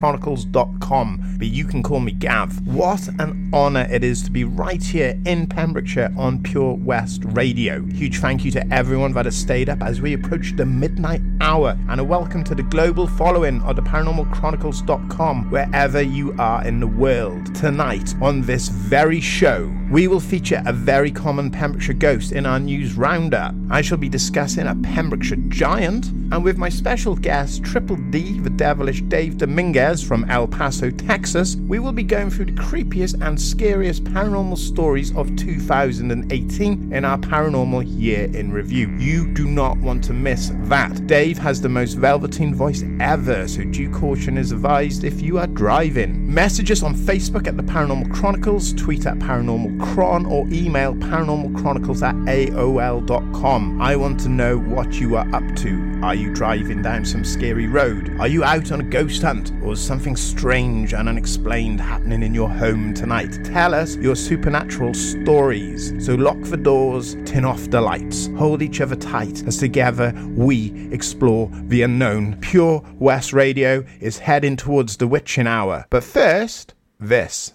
[0.00, 2.66] chronicles.com, but you can call me Gav.
[2.66, 7.84] What an honour it is to be right here in Pembrokeshire on Pure West Radio.
[7.84, 11.78] Huge thank you to everyone that has stayed up as we approach the midnight hour,
[11.90, 16.86] and a welcome to the global following of the paranormalchronicles.com wherever you are in the
[16.86, 17.54] world.
[17.54, 22.58] Tonight, on this very show, we will feature a very common Pembrokeshire ghost in our
[22.58, 23.54] news roundup.
[23.68, 28.48] I shall be discussing a Pembrokeshire giant, and with my special guest, Triple D, the
[28.48, 33.40] devilish Dave Dominguez from El Paso, Texas, we will be going through the creepiest and
[33.40, 38.88] scariest paranormal stories of 2018 in our Paranormal Year in Review.
[38.98, 41.08] You do not want to miss that.
[41.08, 45.48] Dave has the most velveteen voice ever, so due caution is advised if you are
[45.48, 46.32] driving.
[46.32, 52.02] Message us on Facebook at The Paranormal Chronicles, tweet at Paranormal Chron, or email paranormalchronicles
[52.02, 53.80] at AOL.com.
[53.82, 56.00] I want to know what you are up to.
[56.02, 58.16] Are you driving down some scary road?
[58.20, 59.52] Are you out on a ghost hunt?
[59.62, 63.44] Or something strange and unexplained happening in your home tonight?
[63.44, 65.92] Tell us your supernatural stories.
[66.04, 70.88] So lock the doors, tin off the lights, hold each other tight as together we
[70.92, 72.38] explore the unknown.
[72.40, 75.86] Pure West Radio is heading towards the witching hour.
[75.90, 77.52] But first, this.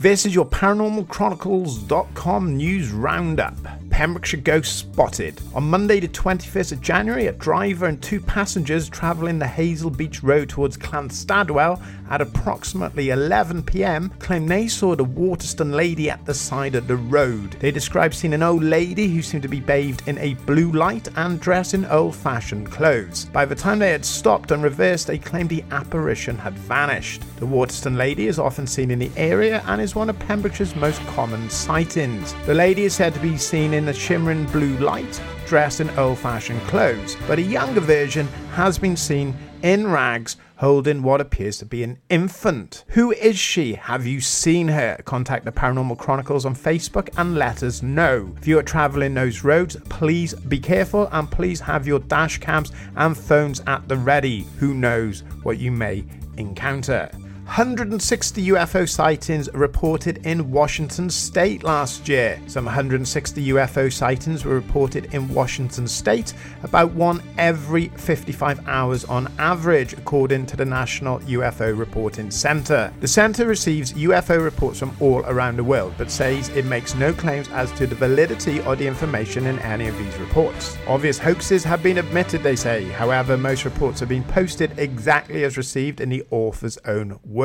[0.00, 3.56] This is your paranormalchronicles.com news roundup.
[3.98, 5.40] Pembrokeshire ghost spotted.
[5.56, 10.22] On Monday, the 25th of January, a driver and two passengers travelling the Hazel Beach
[10.22, 16.32] Road towards Llanstadwell at approximately 11 pm claimed they saw the Waterston lady at the
[16.32, 17.56] side of the road.
[17.58, 21.08] They described seeing an old lady who seemed to be bathed in a blue light
[21.16, 23.24] and dressed in old fashioned clothes.
[23.26, 27.22] By the time they had stopped and reversed, they claimed the apparition had vanished.
[27.38, 31.00] The Waterston lady is often seen in the area and is one of Pembrokeshire's most
[31.08, 32.34] common sightings.
[32.46, 36.18] The lady is said to be seen in a shimmering blue light, dressed in old
[36.18, 41.64] fashioned clothes, but a younger version has been seen in rags holding what appears to
[41.64, 42.84] be an infant.
[42.88, 43.74] Who is she?
[43.74, 44.98] Have you seen her?
[45.04, 48.34] Contact the Paranormal Chronicles on Facebook and let us know.
[48.38, 52.72] If you are traveling those roads, please be careful and please have your dash cams
[52.96, 54.46] and phones at the ready.
[54.58, 56.04] Who knows what you may
[56.36, 57.08] encounter?
[57.48, 62.38] 160 UFO sightings reported in Washington state last year.
[62.46, 69.32] Some 160 UFO sightings were reported in Washington state, about one every 55 hours on
[69.38, 72.92] average, according to the National UFO Reporting Center.
[73.00, 77.14] The center receives UFO reports from all around the world, but says it makes no
[77.14, 80.76] claims as to the validity or the information in any of these reports.
[80.86, 82.84] Obvious hoaxes have been admitted, they say.
[82.90, 87.37] However, most reports have been posted exactly as received in the author's own words.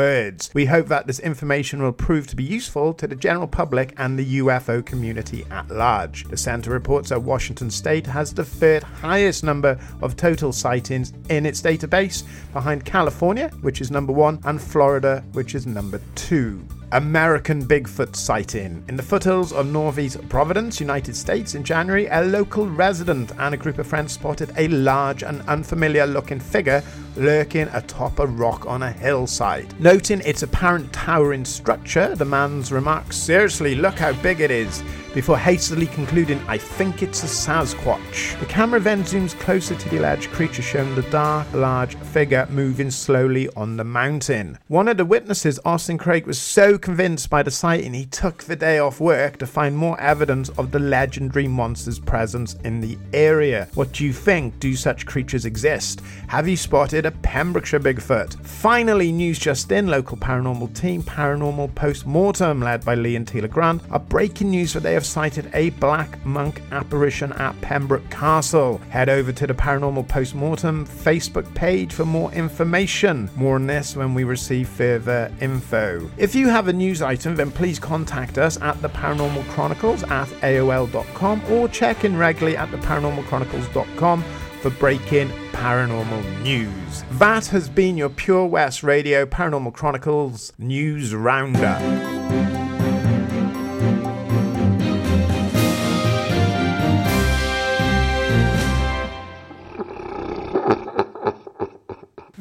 [0.56, 4.18] We hope that this information will prove to be useful to the general public and
[4.18, 6.24] the UFO community at large.
[6.24, 11.46] The center reports that Washington state has the third highest number of total sightings in
[11.46, 12.24] its database,
[12.54, 16.66] behind California, which is number one, and Florida, which is number two.
[16.94, 18.86] American Bigfoot sighting.
[18.88, 23.58] In the foothills of Northeast Providence, United States, in January, a local resident and a
[23.58, 26.84] group of friends spotted a large and unfamiliar looking figure
[27.16, 29.80] lurking atop a rock on a hillside.
[29.80, 35.38] Noting its apparent towering structure, the man's remarks, Seriously, look how big it is, before
[35.38, 38.40] hastily concluding, I think it's a Sasquatch.
[38.40, 42.90] The camera then zooms closer to the alleged creature, showing the dark, large figure moving
[42.92, 44.58] slowly on the mountain.
[44.68, 48.56] One of the witnesses, Austin Craig, was so convinced by the sighting he took the
[48.56, 53.68] day off work to find more evidence of the legendary monster's presence in the area.
[53.76, 54.60] What do you think?
[54.60, 56.02] Do such creatures exist?
[56.28, 58.44] Have you spotted a Pembrokeshire Bigfoot?
[58.46, 63.50] Finally, news just in local paranormal team, Paranormal Post Mortem, led by Lee and Tila
[63.50, 68.80] Grant, are breaking news that they have sighted a black monk apparition at Pembroke Castle.
[68.90, 73.30] Head over to the Paranormal Post Mortem Facebook page for more information.
[73.36, 76.10] More on this when we receive further info.
[76.18, 80.28] If you have a news item, then please contact us at the Paranormal Chronicles at
[80.42, 84.24] AOL.com or check in regularly at the paranormalchronicles.com
[84.62, 87.04] for breaking paranormal news.
[87.12, 92.63] That has been your Pure West Radio Paranormal Chronicles News Roundup.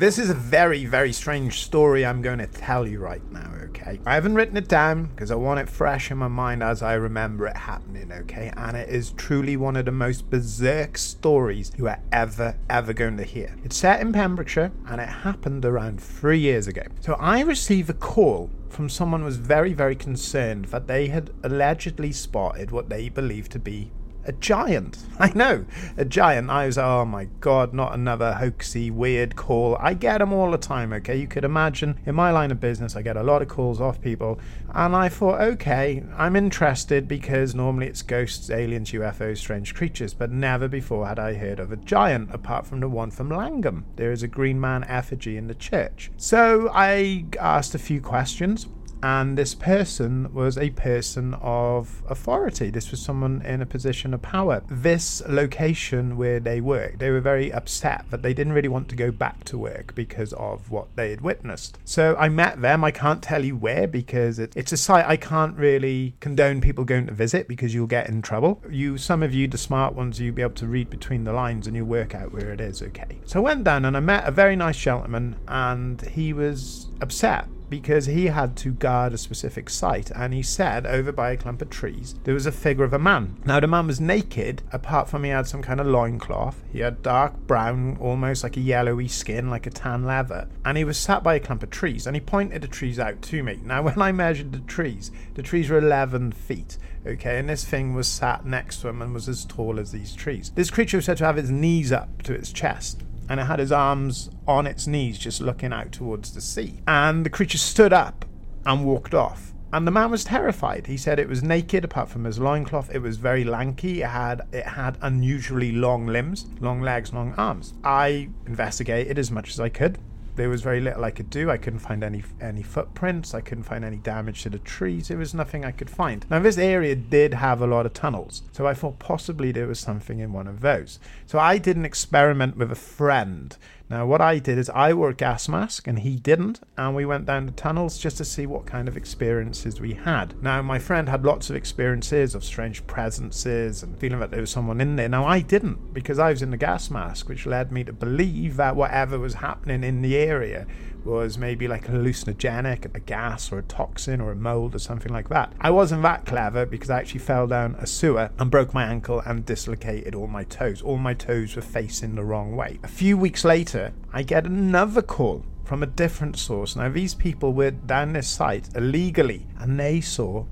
[0.03, 4.01] This is a very, very strange story I'm going to tell you right now, okay?
[4.05, 6.95] I haven't written it down because I want it fresh in my mind as I
[6.95, 8.53] remember it happening, okay?
[8.57, 13.17] And it is truly one of the most berserk stories you are ever, ever going
[13.19, 13.55] to hear.
[13.63, 16.83] It's set in Pembrokeshire and it happened around three years ago.
[16.99, 21.31] So I received a call from someone who was very, very concerned that they had
[21.45, 23.93] allegedly spotted what they believed to be
[24.25, 24.99] a giant.
[25.19, 25.65] I know,
[25.97, 26.51] a giant.
[26.51, 29.77] I was, oh my god, not another hoaxy, weird call.
[29.81, 31.17] I get them all the time, okay?
[31.17, 34.01] You could imagine in my line of business, I get a lot of calls off
[34.01, 34.41] people,
[34.75, 40.31] and I thought, okay, I'm interested because normally it's ghosts, aliens, UFOs, strange creatures, but
[40.31, 43.85] never before had I heard of a giant apart from the one from Langham.
[43.97, 46.11] There is a green man effigy in the church.
[46.17, 48.67] So I asked a few questions
[49.03, 52.71] and this person was a person of authority.
[52.71, 54.63] This was someone in a position of power.
[54.69, 58.97] This location where they worked, they were very upset that they didn't really want to
[58.97, 61.79] go back to work because of what they had witnessed.
[61.85, 62.85] So I met them.
[62.85, 66.85] I can't tell you where because it, it's a site I can't really condone people
[66.85, 68.63] going to visit because you'll get in trouble.
[68.71, 71.67] You, some of you, the smart ones, you'll be able to read between the lines
[71.67, 72.83] and you'll work out where it is.
[72.83, 73.19] Okay.
[73.25, 77.47] So I went down and I met a very nice gentleman, and he was upset
[77.73, 81.63] because he had to guard a specific site and he said over by a clump
[81.63, 83.35] of trees there was a figure of a man.
[83.47, 86.63] Now the man was naked apart from he had some kind of loincloth.
[86.71, 90.49] He had dark brown, almost like a yellowy skin, like a tan leather.
[90.67, 93.23] And he was sat by a clump of trees and he pointed the trees out
[93.23, 93.59] to me.
[93.65, 96.77] Now when I measured the trees, the trees were 11 feet.
[97.07, 100.15] Okay, and this thing was sat next to him and was as tall as these
[100.15, 100.53] trees.
[100.55, 103.59] This creature was said to have its knees up to its chest and it had
[103.59, 106.75] his arms on its knees, just looking out towards the sea.
[106.87, 108.27] And the creature stood up
[108.67, 109.55] and walked off.
[109.73, 110.87] And the man was terrified.
[110.87, 112.95] He said it was naked apart from his loincloth.
[112.95, 114.03] It was very lanky.
[114.03, 117.73] It had it had unusually long limbs, long legs, long arms.
[117.83, 119.99] I investigated as much as I could
[120.35, 121.51] there was very little I could do.
[121.51, 123.35] I couldn't find any any footprints.
[123.35, 125.09] I couldn't find any damage to the trees.
[125.09, 126.25] There was nothing I could find.
[126.31, 129.81] Now this area did have a lot of tunnels, so I thought possibly there was
[129.81, 130.99] something in one of those.
[131.27, 133.57] So I did an experiment with a friend.
[133.93, 137.05] Now what I did is I wore a gas mask and he didn't, and we
[137.05, 140.43] went down the tunnels just to see what kind of experiences we had.
[140.43, 144.51] Now my friend had lots of experiences of strange presences and feeling that there was
[144.51, 145.11] someone in there.
[145.11, 148.57] Now I didn't because I was in the gas mask, which led me to believe
[148.57, 150.67] that whatever was happening in the area
[151.05, 155.13] was maybe like a hallucinogenic, a gas or a toxin or a mold or something
[155.13, 155.53] like that.
[155.61, 159.21] I wasn't that clever because I actually fell down a sewer and broke my ankle
[159.21, 160.83] and dislocated all my toes.
[160.83, 162.79] All my toes were facing the wrong way.
[162.83, 166.77] A few weeks later, I get another call from a different source.
[166.77, 170.45] Now, these people were down this site illegally and they saw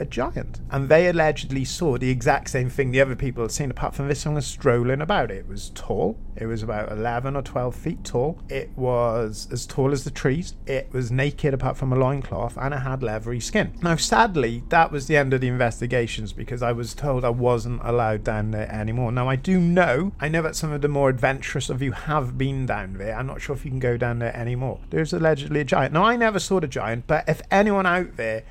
[0.00, 0.60] a giant.
[0.70, 4.08] And they allegedly saw the exact same thing the other people had seen, apart from
[4.08, 5.30] this one was strolling about.
[5.30, 6.18] It was tall.
[6.36, 8.38] It was about 11 or 12 feet tall.
[8.48, 10.54] It was as tall as the trees.
[10.66, 13.72] It was naked apart from a loincloth and it had leathery skin.
[13.82, 17.80] Now, sadly, that was the end of the investigations because I was told I wasn't
[17.82, 19.12] allowed down there anymore.
[19.12, 22.36] Now, I do know, I know that some of the more adventurous of you have
[22.36, 23.16] been down there.
[23.16, 24.80] I'm not sure if you can go down there anymore.
[24.90, 25.94] There's allegedly a giant.
[25.94, 28.44] Now, I never saw the giant, but if anyone out there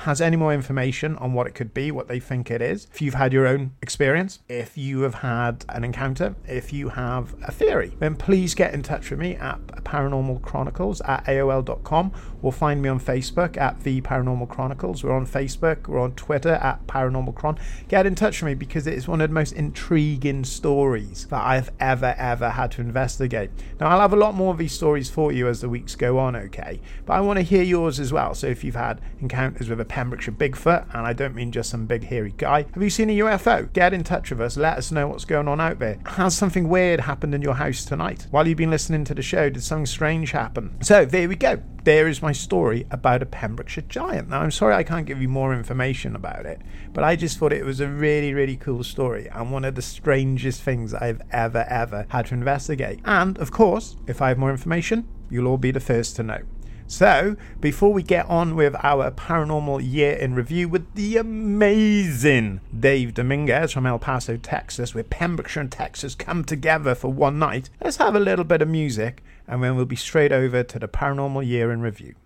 [0.00, 3.02] has any more information on what it could be, what they think it is, if
[3.02, 7.52] you've had your own experience, if you have had an encounter, if you have a
[7.52, 12.80] theory, then please get in touch with me at Paranormal Chronicles at AOL.com or find
[12.80, 15.04] me on Facebook at The Paranormal Chronicles.
[15.04, 17.58] We're on Facebook, we're on Twitter at Paranormal Chron.
[17.88, 21.42] Get in touch with me because it is one of the most intriguing stories that
[21.42, 23.50] I've ever, ever had to investigate.
[23.78, 26.18] Now, I'll have a lot more of these stories for you as the weeks go
[26.18, 26.80] on, okay?
[27.04, 28.34] But I want to hear yours as well.
[28.34, 31.84] So if you've had encounters with a Pembrokeshire Bigfoot, and I don't mean just some
[31.84, 32.64] big hairy guy.
[32.72, 33.70] Have you seen a UFO?
[33.72, 34.56] Get in touch with us.
[34.56, 35.98] Let us know what's going on out there.
[36.06, 38.28] Has something weird happened in your house tonight?
[38.30, 40.80] While you've been listening to the show, did something strange happen?
[40.80, 41.60] So there we go.
[41.82, 44.28] There is my story about a Pembrokeshire giant.
[44.28, 46.60] Now, I'm sorry I can't give you more information about it,
[46.92, 49.82] but I just thought it was a really, really cool story and one of the
[49.82, 53.00] strangest things I've ever, ever had to investigate.
[53.04, 56.42] And of course, if I have more information, you'll all be the first to know.
[56.90, 63.14] So, before we get on with our paranormal year in review with the amazing Dave
[63.14, 67.98] Dominguez from El Paso, Texas, where Pembrokeshire and Texas come together for one night, let's
[67.98, 71.46] have a little bit of music and then we'll be straight over to the paranormal
[71.46, 72.16] year in review.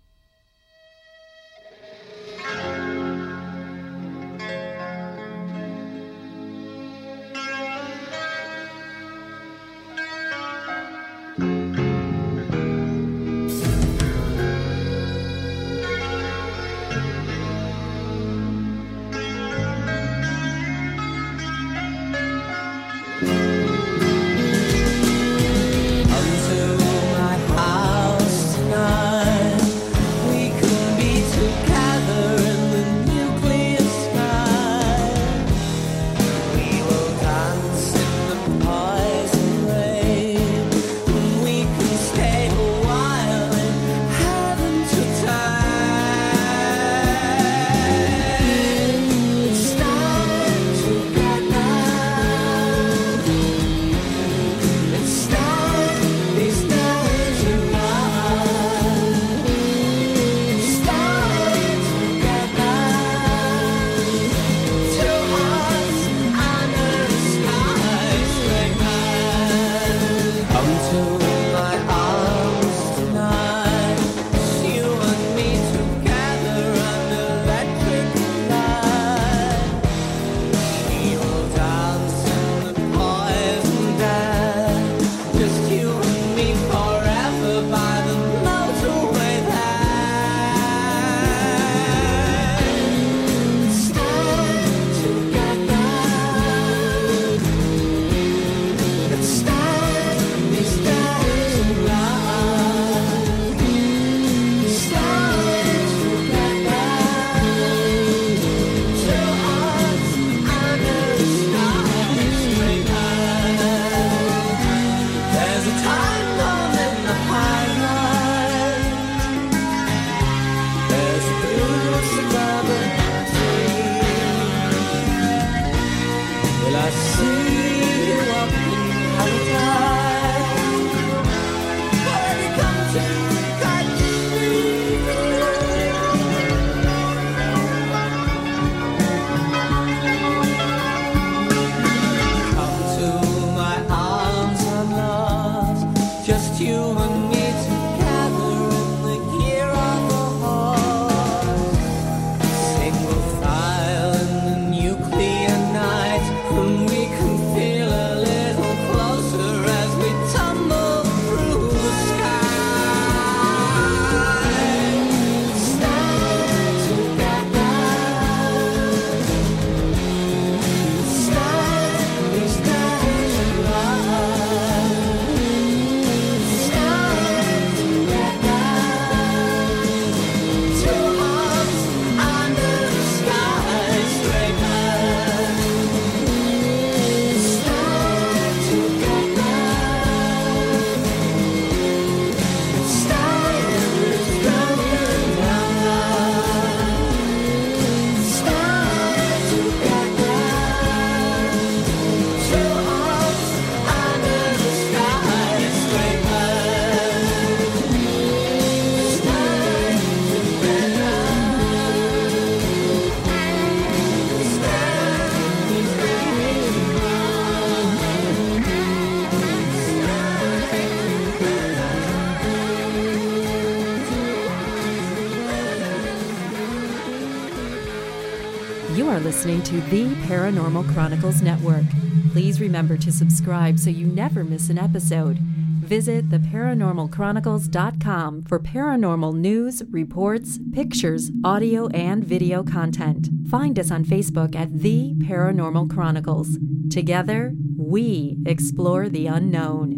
[229.45, 231.85] Listening to the Paranormal Chronicles Network.
[232.33, 235.37] Please remember to subscribe so you never miss an episode.
[235.37, 243.29] Visit theparanormalchronicles.com for paranormal news, reports, pictures, audio, and video content.
[243.51, 246.57] Find us on Facebook at The Paranormal Chronicles.
[246.89, 249.94] Together, we explore the unknown.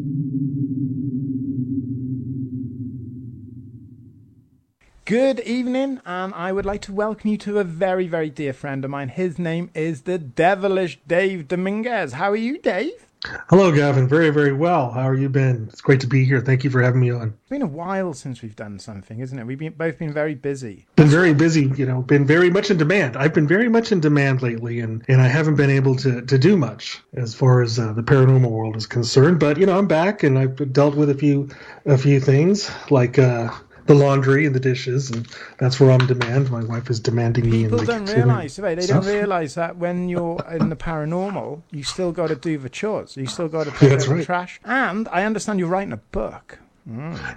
[5.06, 8.84] Good evening, and I would like to welcome you to a very, very dear friend
[8.84, 9.08] of mine.
[9.08, 12.14] His name is the devilish Dave Dominguez.
[12.14, 13.06] How are you, Dave?
[13.48, 14.08] Hello, Gavin.
[14.08, 14.90] Very, very well.
[14.90, 15.68] How are you been?
[15.70, 16.40] It's great to be here.
[16.40, 17.34] Thank you for having me on.
[17.40, 19.46] It's been a while since we've done something, isn't it?
[19.46, 20.86] We've been, both been very busy.
[20.96, 23.16] Been very busy, you know, been very much in demand.
[23.16, 26.36] I've been very much in demand lately, and, and I haven't been able to, to
[26.36, 29.38] do much as far as uh, the paranormal world is concerned.
[29.38, 31.48] But, you know, I'm back and I've dealt with a few
[31.84, 33.52] a few things like uh,
[33.86, 35.26] the laundry and the dishes, and
[35.58, 36.50] that's where I'm demand.
[36.50, 37.64] My wife is demanding me.
[37.64, 38.78] People in don't realise, right?
[38.78, 42.68] They don't realise that when you're in the paranormal, you still got to do the
[42.68, 43.16] chores.
[43.16, 44.24] You still got to pick up the right.
[44.24, 44.60] trash.
[44.64, 46.58] And I understand you're writing a book.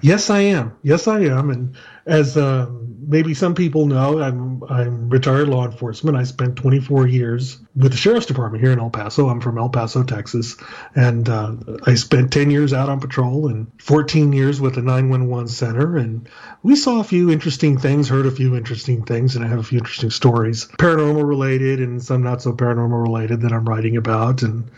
[0.01, 0.77] Yes, I am.
[0.83, 1.49] Yes, I am.
[1.49, 6.15] And as um, maybe some people know, I'm I'm retired law enforcement.
[6.15, 9.27] I spent 24 years with the sheriff's department here in El Paso.
[9.27, 10.55] I'm from El Paso, Texas,
[10.93, 15.47] and uh, I spent 10 years out on patrol and 14 years with the 911
[15.47, 15.97] center.
[15.97, 16.29] And
[16.61, 19.63] we saw a few interesting things, heard a few interesting things, and I have a
[19.63, 24.43] few interesting stories, paranormal related and some not so paranormal related that I'm writing about,
[24.43, 24.69] and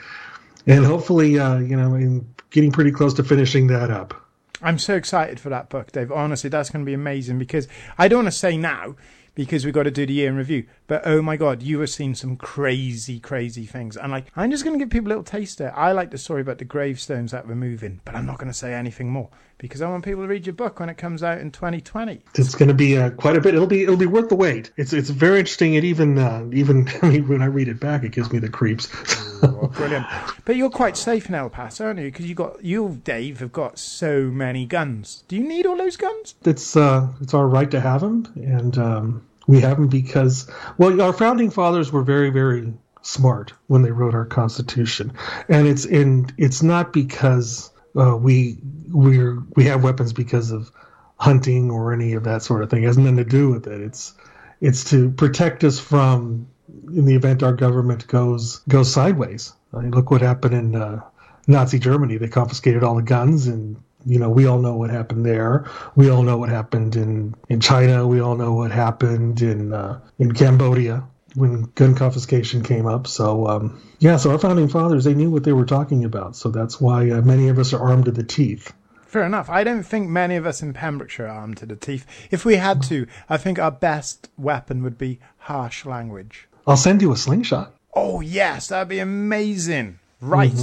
[0.66, 4.21] and hopefully, uh, you know, I'm getting pretty close to finishing that up.
[4.62, 6.12] I'm so excited for that book, Dave.
[6.12, 8.96] Honestly, that's going to be amazing because I don't want to say now
[9.34, 10.66] because we've got to do the year in review.
[10.88, 13.96] But oh my God, you have seen some crazy, crazy things.
[13.98, 15.72] And like, I'm just going to give people a little taster.
[15.76, 18.58] I like the story about the gravestones that were moving, but I'm not going to
[18.58, 21.40] say anything more because I want people to read your book when it comes out
[21.40, 22.22] in 2020.
[22.36, 23.54] It's going to be uh, quite a bit.
[23.54, 24.72] It'll be it'll be worth the wait.
[24.76, 25.76] It's it's very interesting.
[25.76, 28.50] It even uh, even I mean, when I read it back, it gives me the
[28.50, 28.90] creeps.
[29.44, 30.06] Oh, brilliant.
[30.46, 32.06] But you're quite safe in El Paso, aren't you?
[32.06, 35.24] Because you got you, Dave, have got so many guns.
[35.28, 36.36] Do you need all those guns?
[36.46, 41.02] it's uh it's our right to have them, and um, we have them because well,
[41.02, 45.14] our founding fathers were very very smart when they wrote our Constitution,
[45.50, 48.58] and it's in it's not because uh, we
[48.90, 50.72] we're we have weapons because of
[51.16, 52.84] hunting or any of that sort of thing.
[52.84, 53.82] It has nothing to do with it.
[53.82, 54.14] It's
[54.60, 56.48] it's to protect us from
[56.96, 59.54] in the event our government goes goes sideways.
[59.74, 61.02] I mean, look what happened in uh,
[61.48, 62.18] Nazi Germany.
[62.18, 65.70] They confiscated all the guns, and you know we all know what happened there.
[65.96, 68.08] We all know what happened in in China.
[68.08, 71.04] We all know what happened in uh, in Cambodia
[71.36, 73.08] when gun confiscation came up.
[73.08, 76.36] So um, yeah, so our founding fathers they knew what they were talking about.
[76.36, 78.74] So that's why uh, many of us are armed to the teeth.
[79.12, 79.50] Fair enough.
[79.50, 82.06] I don't think many of us in Pembrokeshire are armed to the teeth.
[82.32, 86.48] If we had to, I think our best weapon would be harsh language.
[86.72, 87.76] I'll send you a slingshot.
[87.94, 90.00] Oh, yes, that'd be amazing.
[90.22, 90.54] Right.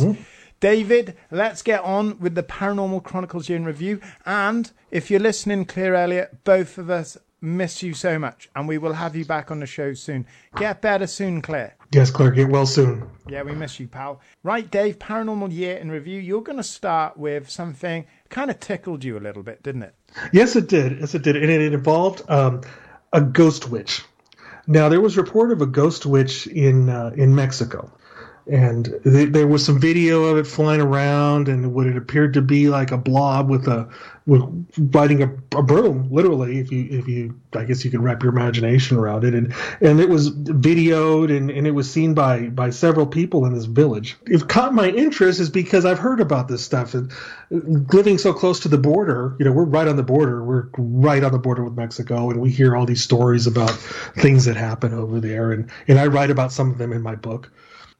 [0.58, 4.00] David, let's get on with the Paranormal Chronicles year in review.
[4.24, 8.78] And if you're listening, Claire Elliott, both of us miss you so much, and we
[8.78, 10.24] will have you back on the show soon.
[10.56, 11.76] Get better soon, Claire.
[11.92, 13.06] Yes, Claire, get well soon.
[13.28, 14.22] Yeah, we miss you, pal.
[14.42, 16.22] Right, Dave, Paranormal Year in Review.
[16.22, 19.94] You're going to start with something kind of tickled you a little bit, didn't it?
[20.32, 21.00] Yes, it did.
[21.00, 22.62] Yes, it did, and it involved um,
[23.12, 24.04] a ghost witch.
[24.70, 27.90] Now, there was report of a ghost witch in uh, in Mexico,
[28.48, 32.42] and th- there was some video of it flying around, and what it appeared to
[32.42, 33.88] be like a blob with a
[34.26, 34.42] with
[34.92, 36.58] riding a, a broom, literally.
[36.58, 40.00] If you if you, I guess you could wrap your imagination around it, and and
[40.00, 44.16] it was videoed, and, and it was seen by by several people in this village.
[44.26, 47.60] It caught my interest is because I've heard about this stuff, and uh,
[47.92, 50.44] living so close to the border, you know, we're right on the border.
[50.44, 54.44] We're right on the border with Mexico, and we hear all these stories about things
[54.44, 57.50] that happen over there, and and I write about some of them in my book.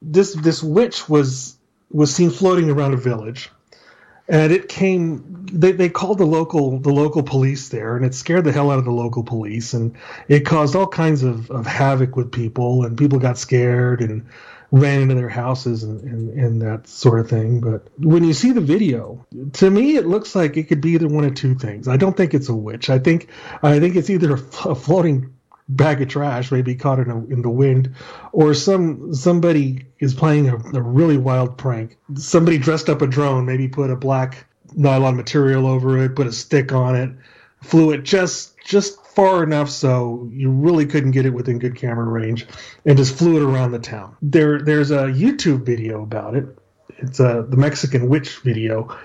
[0.01, 1.57] This this witch was
[1.91, 3.49] was seen floating around a village,
[4.27, 5.45] and it came.
[5.51, 8.79] They, they called the local the local police there, and it scared the hell out
[8.79, 9.95] of the local police, and
[10.27, 14.25] it caused all kinds of, of havoc with people, and people got scared and
[14.71, 17.59] ran into their houses and, and, and that sort of thing.
[17.59, 21.07] But when you see the video, to me, it looks like it could be either
[21.07, 21.87] one of two things.
[21.87, 22.89] I don't think it's a witch.
[22.89, 23.29] I think
[23.63, 25.33] I think it's either a floating
[25.69, 27.95] bag of trash, maybe caught in, a, in the wind,
[28.31, 31.97] or some somebody is playing a, a really wild prank.
[32.15, 36.31] Somebody dressed up a drone, maybe put a black nylon material over it, put a
[36.31, 37.11] stick on it,
[37.61, 42.05] flew it just just far enough so you really couldn't get it within good camera
[42.05, 42.47] range,
[42.85, 44.15] and just flew it around the town.
[44.21, 46.45] There there's a YouTube video about it.
[46.97, 48.97] It's a the Mexican witch video.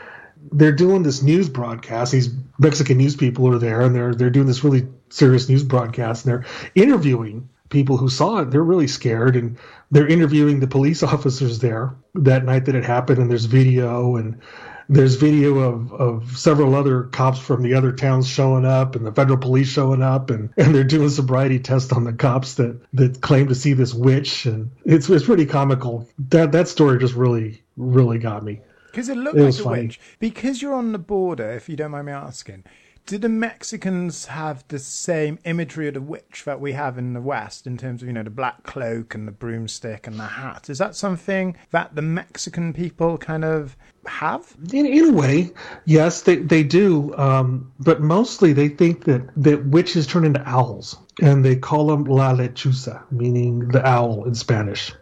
[0.53, 2.13] They're doing this news broadcast.
[2.13, 6.25] These Mexican news people are there, and they're they're doing this really serious news broadcast,
[6.25, 9.59] and they're interviewing people who saw it, they're really scared and
[9.91, 13.19] they're interviewing the police officers there that night that it happened.
[13.19, 14.41] And there's video and
[14.89, 19.13] there's video of, of several other cops from the other towns showing up and the
[19.13, 23.21] federal police showing up and, and they're doing sobriety tests on the cops that, that
[23.21, 24.47] claim to see this witch.
[24.47, 26.09] And it's, it's pretty comical.
[26.29, 28.61] That, that story just really, really got me.
[28.95, 29.83] Because it looked It like a funny.
[29.87, 30.01] witch.
[30.21, 32.63] Because you're on the border, if you don't mind me asking,
[33.07, 37.21] do the Mexicans have the same imagery of the witch that we have in the
[37.21, 40.71] West in terms of, you know, the black cloak and the broomstick and the hat?
[40.71, 43.77] Is that something that the Mexican people kind of
[44.07, 44.57] have?
[44.73, 45.51] In, in a way,
[45.87, 47.15] yes, they, they do.
[47.17, 50.97] Um, but mostly they think that, that witches turn into owls.
[51.21, 54.93] And they call them la lechuza, meaning the owl in Spanish.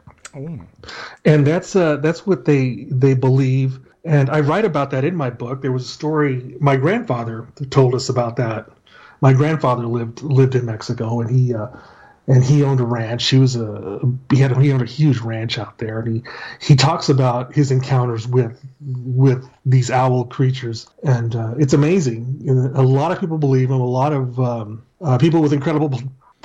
[1.25, 3.79] And that's uh, that's what they they believe.
[4.05, 5.63] And I write about that in my book.
[5.63, 8.69] There was a story my grandfather told us about that.
[9.21, 11.69] My grandfather lived lived in Mexico, and he uh,
[12.27, 13.29] and he owned a ranch.
[13.29, 16.23] He was a he had he owned a huge ranch out there, and he
[16.61, 22.73] he talks about his encounters with with these owl creatures, and uh, it's amazing.
[22.75, 23.81] A lot of people believe him.
[23.81, 25.91] A lot of um, uh, people with incredible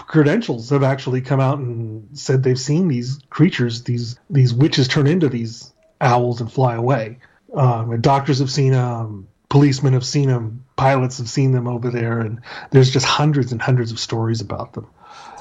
[0.07, 5.05] credentials have actually come out and said they've seen these creatures, these these witches turn
[5.05, 7.19] into these owls and fly away.
[7.53, 12.19] Um, doctors have seen them, policemen have seen them, pilots have seen them over there,
[12.19, 12.41] and
[12.71, 14.87] there's just hundreds and hundreds of stories about them.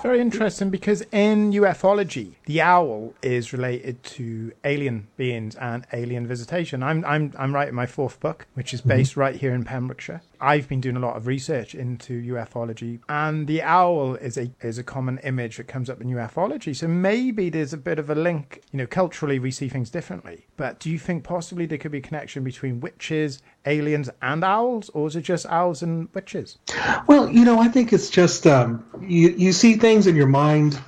[0.07, 6.81] Very interesting because in ufology, the owl is related to alien beings and alien visitation.
[6.81, 8.90] I'm I'm I'm writing my fourth book, which is mm-hmm.
[8.90, 10.23] based right here in Pembrokeshire.
[10.40, 14.79] I've been doing a lot of research into ufology, and the owl is a is
[14.79, 16.77] a common image that comes up in ufology.
[16.77, 18.62] So maybe there's a bit of a link.
[18.71, 20.47] You know, culturally we see things differently.
[20.57, 24.90] But do you think possibly there could be a connection between witches, aliens, and owls,
[24.90, 26.59] or is it just owls and witches?
[27.07, 30.79] Well, you know, I think it's just um, you you see things in your mind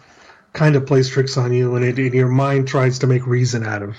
[0.53, 3.64] kind of plays tricks on you, and, it, and your mind tries to make reason
[3.64, 3.97] out of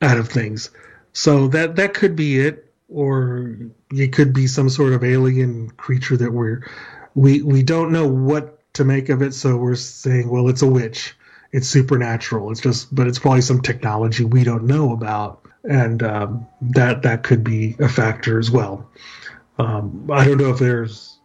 [0.00, 0.70] out of things.
[1.12, 3.56] So that that could be it, or
[3.90, 6.68] it could be some sort of alien creature that we're
[7.14, 9.34] we we don't know what to make of it.
[9.34, 11.16] So we're saying, well, it's a witch.
[11.52, 12.50] It's supernatural.
[12.50, 17.22] It's just, but it's probably some technology we don't know about, and um, that that
[17.22, 18.88] could be a factor as well.
[19.58, 21.18] Um, I don't know if there's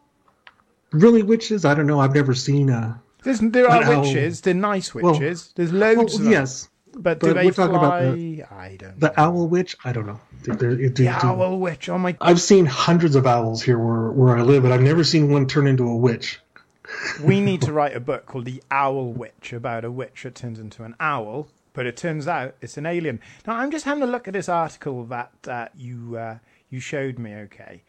[0.91, 1.65] really witches.
[1.65, 1.99] I don't know.
[1.99, 3.01] I've never seen a.
[3.23, 4.01] There's, there are owl.
[4.03, 4.41] witches.
[4.41, 5.51] They're nice Well- witches.
[5.55, 6.31] There's loads Well, of them.
[6.31, 7.99] yes, But, do but they we're talking fly?
[8.01, 8.99] about the- I don't.
[8.99, 9.75] the owl witch.
[9.83, 10.19] I don't know.
[10.43, 11.89] Do- do- do- the owl witch.
[11.89, 12.15] Oh my!
[12.21, 15.47] I've seen hundreds of owls here where where I live, but I've never seen one
[15.47, 16.39] turn into a witch.
[17.23, 20.57] we need to write a book called The Owl Witch about a witch that turns
[20.59, 21.47] into an owl,
[21.79, 23.21] but it turns out it's an alien.
[23.47, 26.39] Now I'm just having a look at this article that uh, you uh,
[26.69, 27.33] you showed me.
[27.35, 27.83] Okay,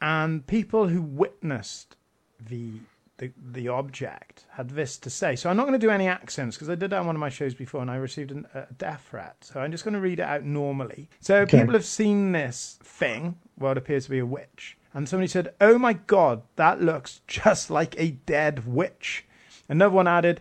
[0.00, 1.96] and people who witnessed
[2.38, 2.74] the
[3.18, 5.34] the, the object had this to say.
[5.34, 7.20] So I'm not going to do any accents because I did that on one of
[7.20, 9.34] my shows before and I received an, a death threat.
[9.40, 11.08] So I'm just going to read it out normally.
[11.18, 11.58] So Okay.
[11.58, 15.76] people have seen this thing, what appears to be a witch, and somebody said, "Oh
[15.76, 19.24] my god, that looks just like a dead witch."
[19.68, 20.40] Another one added,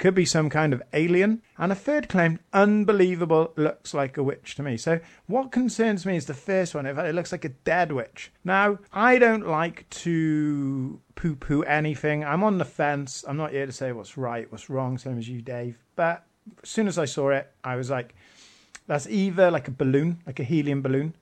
[0.00, 4.54] "Could be some kind of alien," and a third claimed, "Unbelievable, looks like a witch
[4.54, 6.86] to me." So what concerns me is the first one.
[6.86, 8.32] It looks like a dead witch.
[8.42, 12.24] Now I don't like to poo-poo anything.
[12.24, 13.24] I'm on the fence.
[13.28, 15.76] I'm not here to say what's right, what's wrong, same as you, Dave.
[15.96, 16.24] But
[16.62, 18.14] as soon as I saw it, I was like,
[18.86, 21.14] that's either like a balloon, like a helium balloon,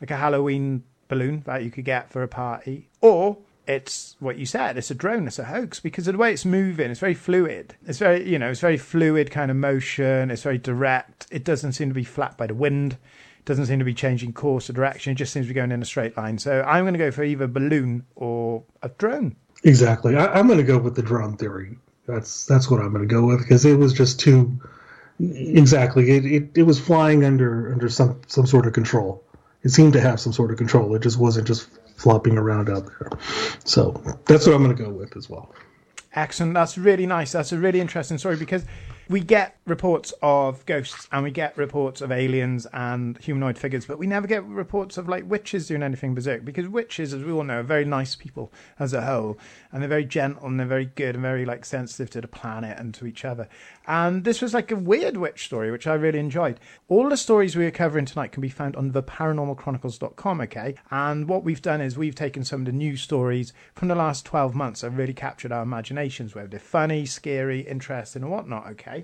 [0.00, 4.46] like a Halloween balloon that you could get for a party, or it's what you
[4.46, 7.14] said, it's a drone, it's a hoax because of the way it's moving, it's very
[7.14, 7.74] fluid.
[7.86, 11.26] It's very, you know, it's very fluid kind of motion, it's very direct.
[11.30, 12.92] It doesn't seem to be flat by the wind.
[13.38, 15.12] It doesn't seem to be changing course or direction.
[15.12, 16.38] It just seems to be going in a straight line.
[16.38, 19.36] So I'm going to go for either a balloon or a drone.
[19.64, 20.16] Exactly.
[20.16, 21.78] I, I'm going to go with the drone theory.
[22.06, 24.60] That's that's what I'm going to go with because it was just too.
[25.18, 26.10] Exactly.
[26.10, 29.24] It, it it was flying under under some some sort of control.
[29.62, 30.94] It seemed to have some sort of control.
[30.94, 33.10] It just wasn't just flopping around out there.
[33.64, 35.54] So that's what I'm going to go with as well.
[36.14, 36.54] Excellent.
[36.54, 37.32] That's really nice.
[37.32, 38.64] That's a really interesting story because
[39.08, 43.98] we get reports of ghosts and we get reports of aliens and humanoid figures, but
[43.98, 47.44] we never get reports of like witches doing anything berserk because witches, as we all
[47.44, 49.38] know, are very nice people as a whole
[49.70, 52.78] and they're very gentle and they're very good and very like sensitive to the planet
[52.78, 53.48] and to each other.
[53.86, 56.58] And this was like a weird witch story, which I really enjoyed.
[56.88, 60.74] All the stories we are covering tonight can be found on theparanormalchronicles.com, okay?
[60.90, 64.24] And what we've done is we've taken some of the new stories from the last
[64.24, 68.95] 12 months that really captured our imaginations, whether they're funny, scary, interesting, and whatnot, okay?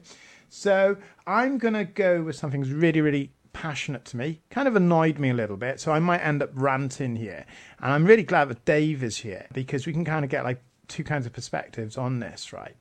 [0.49, 4.77] So I'm going to go with something that's really, really passionate to me, kind of
[4.77, 7.45] annoyed me a little bit, so I might end up ranting here.
[7.81, 10.63] And I'm really glad that Dave is here because we can kind of get like
[10.89, 12.75] two kinds of perspectives on this, right?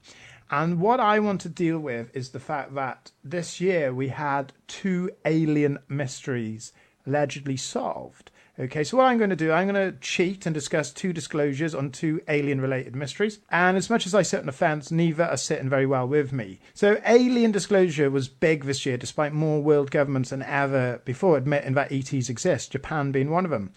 [0.49, 4.51] And what I want to deal with is the fact that this year we had
[4.67, 6.73] two alien mysteries
[7.07, 8.31] allegedly solved.
[8.61, 11.73] Okay, so what I'm going to do, I'm going to cheat and discuss two disclosures
[11.73, 13.39] on two alien related mysteries.
[13.49, 16.31] And as much as I sit on the fence, neither are sitting very well with
[16.31, 16.59] me.
[16.75, 21.73] So, alien disclosure was big this year, despite more world governments than ever before admitting
[21.73, 23.71] that ETs exist, Japan being one of them.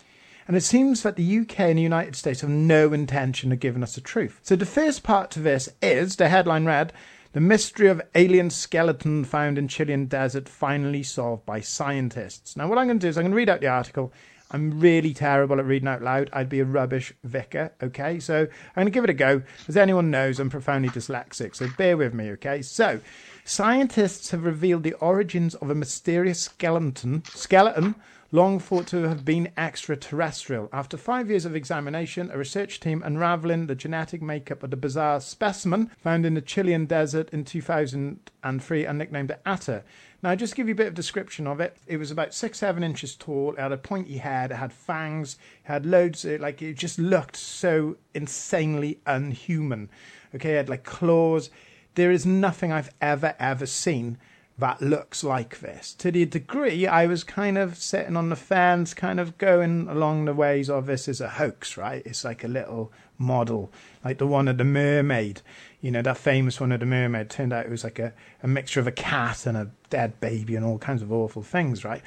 [0.47, 3.83] And it seems that the UK and the United States have no intention of giving
[3.83, 4.38] us the truth.
[4.42, 6.92] So, the first part to this is the headline read
[7.33, 12.55] The mystery of alien skeleton found in Chilean desert finally solved by scientists.
[12.55, 14.12] Now, what I'm going to do is I'm going to read out the article.
[14.50, 16.30] I'm really terrible at reading out loud.
[16.33, 18.20] I'd be a rubbish vicar, okay?
[18.20, 19.42] So I'm going to give it a go.
[19.68, 22.62] As anyone knows, I'm profoundly dyslexic, so bear with me, okay?
[22.62, 23.00] So,
[23.44, 27.94] scientists have revealed the origins of a mysterious skeleton, skeleton
[28.35, 30.68] long thought to have been extraterrestrial.
[30.72, 35.20] After five years of examination, a research team unraveling the genetic makeup of the bizarre
[35.20, 39.85] specimen found in the Chilean desert in 2003 and nicknamed it Ata.
[40.25, 42.61] Now, just to give you a bit of description of it, it was about six,
[42.61, 43.53] seven inches tall.
[43.53, 44.53] It had a pointy head.
[44.53, 45.37] It had fangs.
[45.67, 46.25] It had loads.
[46.25, 49.91] Of, like it just looked so insanely unhuman.
[50.35, 51.51] Okay, it had like claws.
[51.95, 54.17] There is nothing I've ever ever seen
[54.57, 55.93] that looks like this.
[55.95, 60.25] To the degree I was kind of sitting on the fence, kind of going along
[60.25, 62.03] the ways of this is a hoax, right?
[62.07, 63.73] It's like a little model,
[64.05, 65.43] like the one of the mermaid.
[65.81, 68.49] You know, that famous one of the mermaid turned out it was like a, a
[68.49, 72.03] mixture of a cat and a dead baby and all kinds of awful things, right?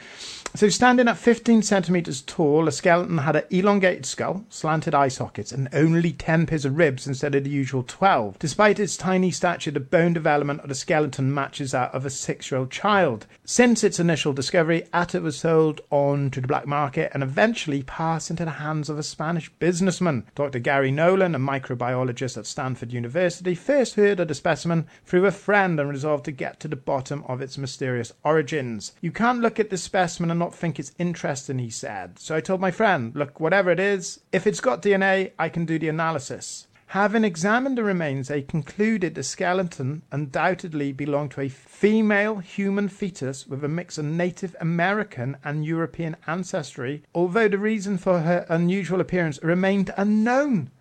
[0.56, 5.52] So, standing at 15 centimeters tall, the skeleton had an elongated skull, slanted eye sockets,
[5.52, 8.40] and only 10 pairs of ribs instead of the usual 12.
[8.40, 12.52] Despite its tiny stature, the bone development of the skeleton matches that of a six
[12.52, 13.26] year old child.
[13.46, 18.30] Since its initial discovery, Ata was sold on to the black market and eventually passed
[18.30, 20.26] into the hands of a Spanish businessman.
[20.36, 20.60] Dr.
[20.60, 25.80] Gary Nolan, a microbiologist at Stanford University, first heard of the specimen through a friend
[25.80, 28.94] and resolved to get to the bottom of its mysterious origins.
[29.02, 32.18] You can't look at this specimen and not think it's interesting, he said.
[32.18, 35.66] So I told my friend, look, whatever it is, if it's got DNA, I can
[35.66, 36.68] do the analysis.
[36.92, 43.46] Having examined the remains, they concluded the skeleton undoubtedly belonged to a female human fetus
[43.46, 49.02] with a mix of Native American and European ancestry, although the reason for her unusual
[49.02, 50.72] appearance remained unknown.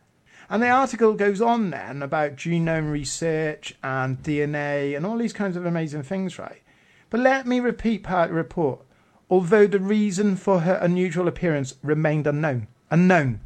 [0.49, 5.57] And the article goes on then about genome research and DNA and all these kinds
[5.57, 6.63] of amazing things, right?
[7.11, 8.81] But let me repeat the report.
[9.31, 12.69] Although the reason for her unusual appearance remained unknown.
[12.91, 13.41] Unknown.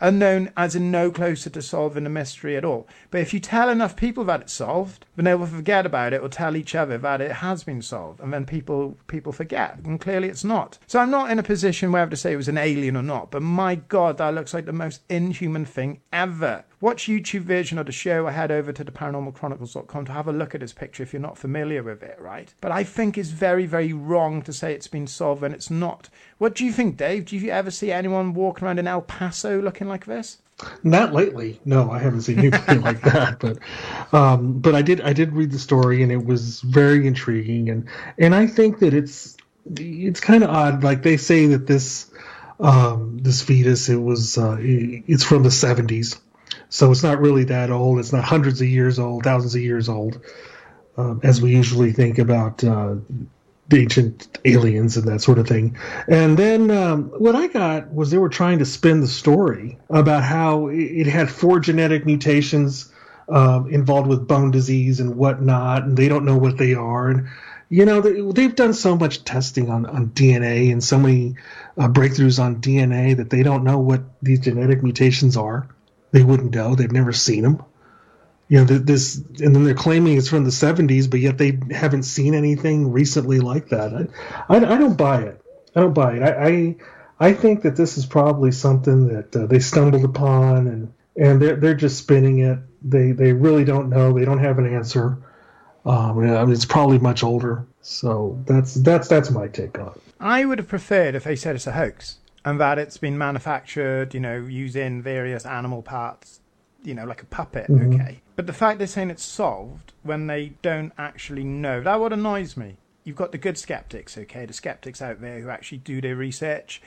[0.00, 2.86] Unknown as in no closer to solving the mystery at all.
[3.10, 6.22] But if you tell enough people that it's solved, then they will forget about it
[6.22, 8.20] or tell each other that it has been solved.
[8.20, 9.78] And then people people forget.
[9.84, 10.78] And clearly it's not.
[10.86, 13.30] So I'm not in a position whether to say it was an alien or not.
[13.30, 16.64] But my God, that looks like the most inhuman thing ever.
[16.80, 20.32] Watch YouTube version of the show or head over to the paranormalchronicles.com to have a
[20.32, 22.54] look at this picture if you're not familiar with it, right?
[22.60, 26.08] But I think it's very, very wrong to say it's been solved when it's not.
[26.38, 27.26] What do you think, Dave?
[27.26, 30.38] Do you ever see anyone walking around in El Paso looking like this?
[30.82, 31.60] Not lately.
[31.64, 33.38] No, I haven't seen anybody like that.
[33.38, 33.58] But,
[34.12, 35.00] um, but I did.
[35.00, 37.68] I did read the story, and it was very intriguing.
[37.70, 39.36] And and I think that it's
[39.76, 40.82] it's kind of odd.
[40.82, 42.10] Like they say that this
[42.60, 46.20] um, this fetus, it was uh, it's from the seventies,
[46.68, 47.98] so it's not really that old.
[48.00, 50.20] It's not hundreds of years old, thousands of years old,
[50.96, 52.96] um, as we usually think about uh,
[53.72, 55.76] ancient aliens and that sort of thing.
[56.06, 60.22] And then um, what I got was they were trying to spin the story about
[60.22, 62.90] how it had four genetic mutations
[63.28, 67.10] um, involved with bone disease and whatnot, and they don't know what they are.
[67.10, 67.28] And
[67.68, 71.36] you know they, have done so much testing on, on DNA and so many
[71.76, 75.68] uh, breakthroughs on DNA that they don't know what these genetic mutations are.
[76.10, 76.74] They wouldn't know.
[76.74, 77.62] They've never seen them
[78.48, 82.04] you know this and then they're claiming it's from the 70s but yet they haven't
[82.04, 83.92] seen anything recently like that.
[84.48, 85.40] I, I, I don't buy it.
[85.76, 86.22] I don't buy it.
[86.22, 86.76] I, I,
[87.28, 91.56] I think that this is probably something that uh, they stumbled upon and and they're,
[91.56, 92.58] they're just spinning it.
[92.82, 94.12] They they really don't know.
[94.12, 95.18] They don't have an answer.
[95.84, 97.66] Um, I mean, it's probably much older.
[97.80, 100.02] So that's that's that's my take on it.
[100.20, 104.14] I would have preferred if they said it's a hoax and that it's been manufactured,
[104.14, 106.40] you know, using various animal parts,
[106.84, 107.94] you know, like a puppet, Mhm.
[107.94, 108.20] okay.
[108.36, 112.56] But the fact they're saying it's solved when they don't actually know, that what annoys
[112.56, 112.76] me.
[113.04, 116.80] You've got the good skeptics, okay, the skeptics out there who actually do their research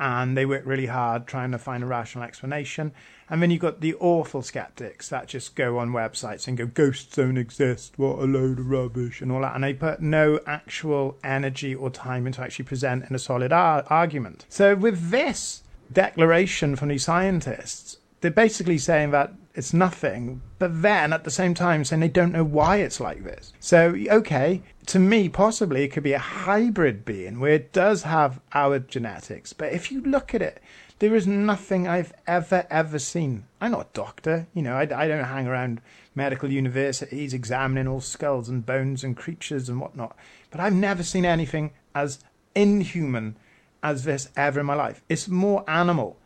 [0.00, 2.92] and they work really hard trying to find a rational explanation.
[3.30, 7.14] And then you've got the awful skeptics that just go on websites and go, ghosts
[7.16, 9.54] don't exist, what a load of rubbish, and all that.
[9.54, 14.46] And they put no actual energy or time into actually presenting a solid ar- argument.
[14.48, 21.12] So with this declaration from these scientists, they're basically saying that it's nothing, but then
[21.12, 23.52] at the same time saying they don't know why it's like this.
[23.58, 28.40] So, okay, to me, possibly it could be a hybrid being where it does have
[28.52, 30.62] our genetics, but if you look at it,
[31.00, 33.46] there is nothing I've ever, ever seen.
[33.60, 35.80] I'm not a doctor, you know, I, I don't hang around
[36.14, 40.16] medical universities examining all skulls and bones and creatures and whatnot,
[40.50, 42.20] but I've never seen anything as
[42.54, 43.36] inhuman
[43.82, 45.02] as this ever in my life.
[45.08, 46.16] It's more animal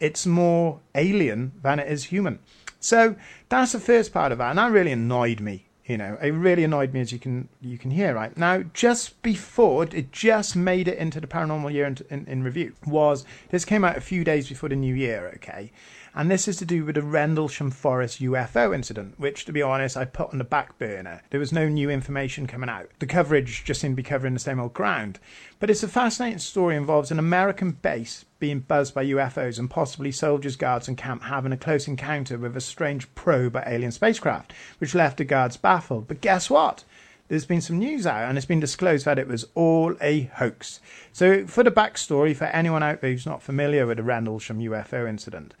[0.00, 2.38] it's more alien than it is human.
[2.80, 3.16] So
[3.48, 5.66] that's the first part of that, and that really annoyed me.
[5.86, 8.62] You know, it really annoyed me, as you can you can hear right now.
[8.72, 13.26] Just before it just made it into the paranormal year in, in, in review was
[13.50, 15.30] this came out a few days before the new year.
[15.36, 15.72] Okay,
[16.14, 19.96] and this is to do with the Rendlesham Forest UFO incident, which, to be honest,
[19.96, 21.22] I put on the back burner.
[21.30, 22.90] There was no new information coming out.
[23.00, 25.18] The coverage just seemed to be covering the same old ground.
[25.58, 26.76] But it's a fascinating story.
[26.76, 31.52] involves an American base being buzzed by UFOs and possibly soldiers, guards, and camp having
[31.52, 36.06] a close encounter with a strange probe or alien spacecraft, which left the guards baffled.
[36.06, 36.84] But guess what?
[37.28, 40.80] there's been some news out and it's been disclosed that it was all a hoax.
[41.12, 45.08] So, for the backstory, for anyone out there who's not familiar with the Rendlesham UFO
[45.08, 45.54] incident,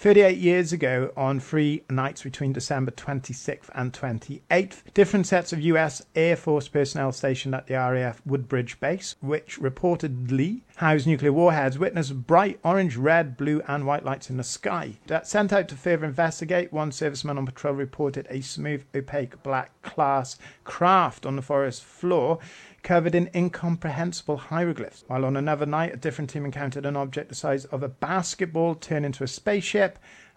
[0.00, 6.06] 38 years ago, on three nights between December 26th and 28th, different sets of US
[6.14, 12.28] Air Force personnel stationed at the RAF Woodbridge base, which reportedly housed nuclear warheads, witnessed
[12.28, 14.92] bright orange, red, blue, and white lights in the sky.
[15.08, 19.82] That sent out to further investigate, one serviceman on patrol reported a smooth, opaque black
[19.82, 22.38] class craft on the forest floor
[22.84, 27.34] covered in incomprehensible hieroglyphs, while on another night a different team encountered an object the
[27.34, 29.87] size of a basketball turn into a spaceship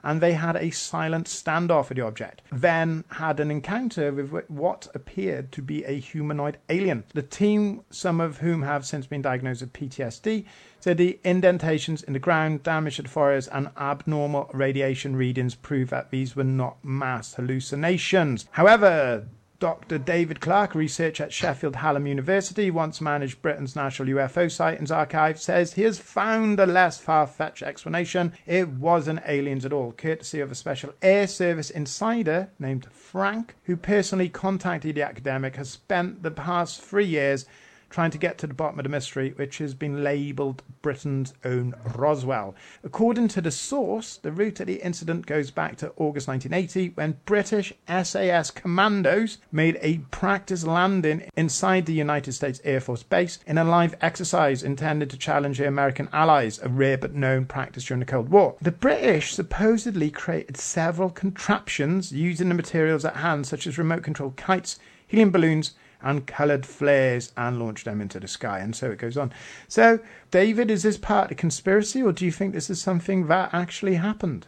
[0.04, 2.42] and they had a silent standoff with the object.
[2.52, 7.04] Then had an encounter with what appeared to be a humanoid alien.
[7.14, 10.46] The team, some of whom have since been diagnosed with PTSD,
[10.80, 15.90] said the indentations in the ground, damage to the forest, and abnormal radiation readings prove
[15.92, 18.48] that these were not mass hallucinations.
[18.52, 19.28] However,
[19.62, 20.00] Dr.
[20.00, 25.74] David Clarke, researcher at Sheffield Hallam University, once managed Britain's National UFO Sightings Archive, says
[25.74, 28.34] he has found a less far fetched explanation.
[28.48, 33.78] It wasn't aliens at all, courtesy of a special Air Service insider named Frank, who
[33.78, 37.46] personally contacted the academic, has spent the past three years
[37.92, 41.76] trying to get to the bottom of the mystery, which has been labelled Britain's own
[41.96, 42.56] Roswell.
[42.84, 47.20] According to the source, the route of the incident goes back to August 1980 when
[47.26, 53.58] British SAS commandos made a practice landing inside the United States Air Force Base in
[53.58, 58.00] a live exercise intended to challenge their American allies, a rare but known practice during
[58.00, 58.56] the Cold War.
[58.62, 64.38] The British supposedly created several contraptions using the materials at hand, such as remote controlled
[64.38, 65.74] kites, helium balloons,
[66.04, 68.60] and coloured flares and launch them into the sky.
[68.60, 69.32] And so it goes on.
[69.68, 70.00] So,
[70.32, 73.54] David, is this part of the conspiracy, or do you think this is something that
[73.54, 74.48] actually happened?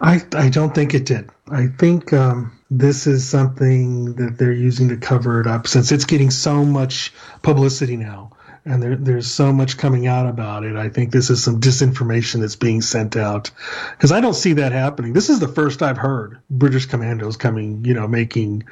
[0.00, 1.30] I, I don't think it did.
[1.50, 6.04] I think um, this is something that they're using to cover it up since it's
[6.04, 8.32] getting so much publicity now.
[8.64, 10.74] And there, there's so much coming out about it.
[10.74, 13.52] I think this is some disinformation that's being sent out
[13.92, 15.12] because I don't see that happening.
[15.12, 18.64] This is the first I've heard British commandos coming, you know, making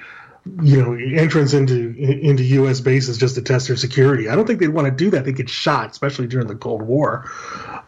[0.63, 2.81] you know, entrance into into U.S.
[2.81, 4.29] bases just to test their security.
[4.29, 5.25] I don't think they'd want to do that.
[5.25, 7.31] They get shot, especially during the Cold War.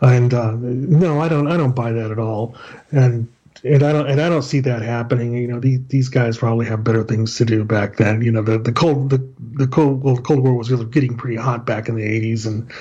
[0.00, 1.48] And uh, no, I don't.
[1.48, 2.56] I don't buy that at all.
[2.90, 3.28] And
[3.62, 5.34] and I don't and I don't see that happening.
[5.34, 8.22] You know, these these guys probably have better things to do back then.
[8.22, 11.16] You know, the the cold the the cold well, the Cold War was really getting
[11.16, 12.72] pretty hot back in the '80s, and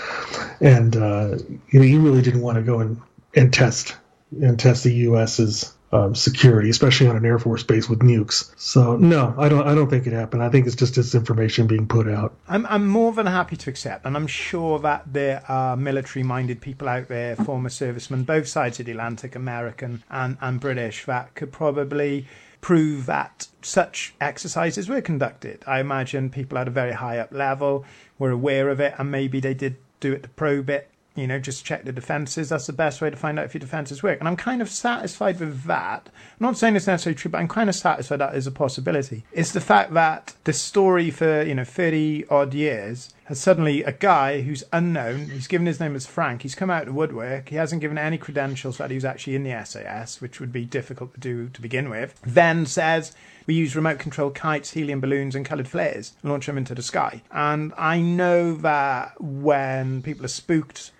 [0.62, 1.38] and uh,
[1.70, 3.02] you know, you really didn't want to go and
[3.36, 3.96] and test
[4.42, 8.52] and test the U.S.'s um, security, especially on an Air Force base with nukes.
[8.58, 9.68] So no, I don't.
[9.68, 10.44] I don't think it happened.
[10.44, 12.36] I think it's just disinformation being put out.
[12.48, 16.88] I'm, I'm more than happy to accept, and I'm sure that there are military-minded people
[16.88, 21.52] out there, former servicemen, both sides of the Atlantic, American and, and British, that could
[21.52, 22.28] probably
[22.62, 25.64] prove that such exercises were conducted.
[25.68, 27.86] I imagine people at a very high up level
[28.18, 31.40] were aware of it, and maybe they did do it to probe it you know,
[31.40, 32.50] just check the defenses.
[32.50, 34.20] That's the best way to find out if your defenses work.
[34.20, 36.10] And I'm kind of satisfied with that.
[36.10, 39.24] I'm not saying it's necessarily true, but I'm kind of satisfied that is a possibility.
[39.32, 43.94] It's the fact that the story for, you know, 30 odd years has suddenly a
[43.94, 47.56] guy who's unknown, he's given his name as Frank, he's come out of woodwork, he
[47.56, 51.14] hasn't given any credentials that he was actually in the SAS, which would be difficult
[51.16, 53.16] to do to begin with, then says,
[53.48, 57.22] we use remote control kites, helium balloons, and coloured flares, launch them into the sky.
[57.32, 60.92] And I know that when people are spooked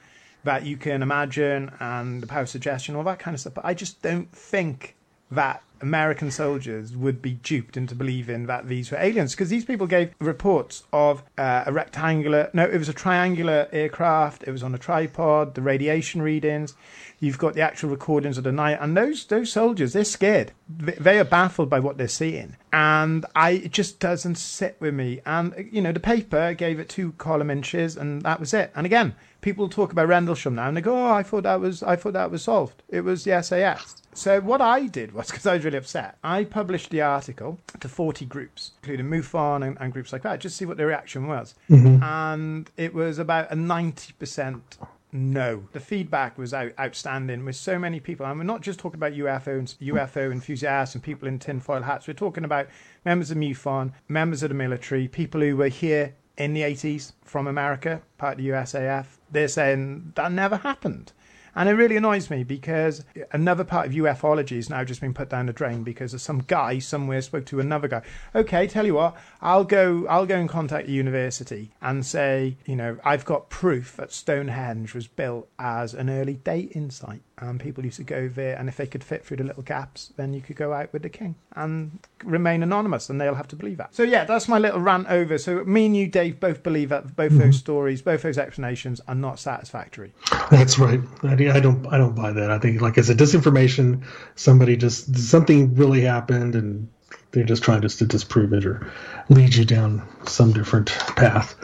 [0.46, 3.54] that you can imagine and the power of suggestion, all that kind of stuff.
[3.54, 4.96] But I just don't think
[5.36, 9.88] that American soldiers would be duped into believing that these were aliens because these people
[9.88, 14.44] gave reports of uh, a rectangular, no, it was a triangular aircraft.
[14.48, 15.54] It was on a tripod.
[15.56, 16.74] The radiation readings.
[17.20, 20.52] You've got the actual recordings of the night, and those those soldiers, they're scared.
[20.68, 25.22] They are baffled by what they're seeing, and I it just doesn't sit with me.
[25.26, 28.72] And you know, the paper gave it two column inches, and that was it.
[28.76, 31.82] And again, people talk about Rendlesham now, and they go, "Oh, I thought that was
[31.84, 32.84] I thought that was solved.
[32.90, 36.18] It was the SAS." So what I did was because I was really upset.
[36.24, 40.56] I published the article to 40 groups, including MUFON and, and groups like that, just
[40.56, 42.02] to see what the reaction was, mm-hmm.
[42.02, 44.78] and it was about a 90 percent
[45.12, 48.26] no, the feedback was out, outstanding with so many people.
[48.26, 52.06] And we're not just talking about UFO, UFO enthusiasts and people in tinfoil hats.
[52.06, 52.68] We're talking about
[53.06, 57.48] members of MUFON, members of the military, people who were here in the 80s from
[57.48, 59.06] America, part of the USAF.
[59.32, 61.14] They're saying that never happened.
[61.56, 65.30] And it really annoys me because another part of ufology has now just been put
[65.30, 68.02] down the drain because some guy somewhere spoke to another guy.
[68.34, 72.76] Okay, tell you what, I'll go I'll go and contact the university and say, you
[72.76, 77.22] know, I've got proof that Stonehenge was built as an early dating site.
[77.38, 80.14] And people used to go there and if they could fit through the little gaps,
[80.16, 83.58] then you could go out with the king and remain anonymous and they'll have to
[83.58, 83.94] believe that.
[83.94, 85.38] So yeah, that's my little rant over.
[85.38, 87.42] So me and you, Dave, both believe that both mm-hmm.
[87.42, 90.14] those stories, both those explanations are not satisfactory.
[90.50, 91.02] That's right.
[91.24, 91.86] I, I don't.
[91.88, 92.52] I don't buy that.
[92.52, 94.04] I think, like I said, disinformation.
[94.36, 96.88] Somebody just something really happened, and
[97.32, 98.92] they're just trying just to disprove it or
[99.30, 101.56] lead you down some different path.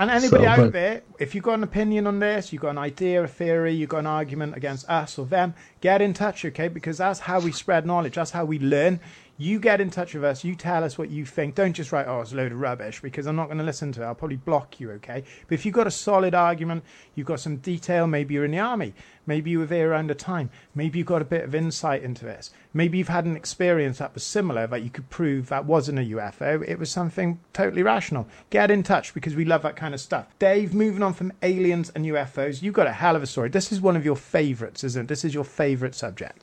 [0.00, 2.70] And anybody So, out but- there, if you've got an opinion on this, you've got
[2.70, 6.42] an idea, a theory, you've got an argument against us or them, get in touch,
[6.46, 6.68] okay?
[6.68, 8.14] Because that's how we spread knowledge.
[8.14, 8.98] That's how we learn.
[9.36, 10.42] You get in touch with us.
[10.42, 11.54] You tell us what you think.
[11.54, 13.92] Don't just write, oh, it's a load of rubbish, because I'm not going to listen
[13.92, 14.06] to it.
[14.06, 15.22] I'll probably block you, okay?
[15.48, 16.82] But if you've got a solid argument,
[17.14, 18.94] you've got some detail, maybe you're in the army,
[19.26, 22.24] maybe you were there around the time, maybe you've got a bit of insight into
[22.24, 25.98] this, maybe you've had an experience that was similar that you could prove that wasn't
[25.98, 28.26] a UFO, it was something totally rational.
[28.50, 30.26] Get in touch because we love that kind of stuff.
[30.38, 33.48] Dave, moving on from aliens and UFOs, you've got a hell of a story.
[33.48, 35.08] This is one of your favorites, isn't it?
[35.08, 36.42] This is your favorite subject.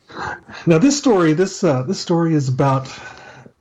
[0.65, 2.87] Now, this story, this uh, this story is about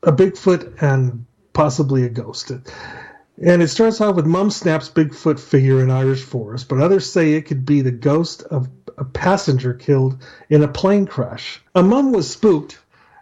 [0.02, 2.50] a Bigfoot and possibly a ghost.
[2.50, 7.32] And it starts off with Mum Snap's Bigfoot figure in Irish forest, but others say
[7.32, 8.68] it could be the ghost of
[8.98, 11.60] a passenger killed in a plane crash.
[11.74, 12.78] A mum was spooked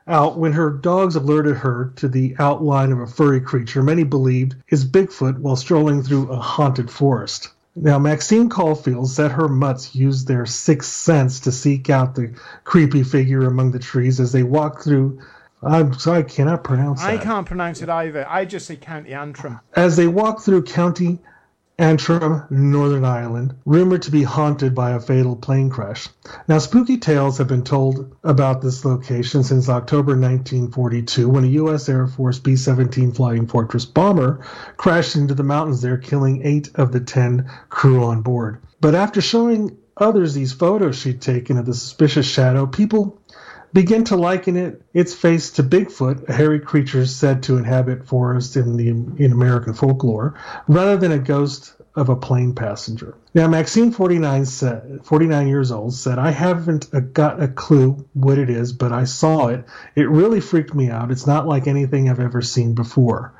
[0.06, 4.54] out when her dogs alerted her to the outline of a furry creature many believed
[4.68, 7.50] is Bigfoot while strolling through a haunted forest.
[7.76, 13.02] Now, Maxine Caulfield said her mutts used their sixth sense to seek out the creepy
[13.02, 15.20] figure among the trees as they walked through.
[15.60, 17.14] I'm sorry, I cannot pronounce that.
[17.14, 18.26] I can't pronounce it either.
[18.28, 19.58] I just say County Antrim.
[19.74, 21.18] As they walked through County
[21.78, 26.08] Antrim, Northern Ireland, rumored to be haunted by a fatal plane crash.
[26.46, 31.88] Now, spooky tales have been told about this location since October 1942 when a U.S.
[31.88, 34.38] Air Force B 17 Flying Fortress bomber
[34.76, 38.58] crashed into the mountains there, killing eight of the ten crew on board.
[38.80, 43.20] But after showing others these photos she'd taken of the suspicious shadow, people
[43.74, 48.56] begin to liken it its face to Bigfoot, a hairy creature said to inhabit forests
[48.56, 50.34] in the in American folklore,
[50.68, 53.16] rather than a ghost of a plane passenger.
[53.34, 58.50] Now, Maxine, 49, said, 49 years old, said, I haven't got a clue what it
[58.50, 59.64] is, but I saw it.
[59.94, 61.10] It really freaked me out.
[61.10, 63.32] It's not like anything I've ever seen before.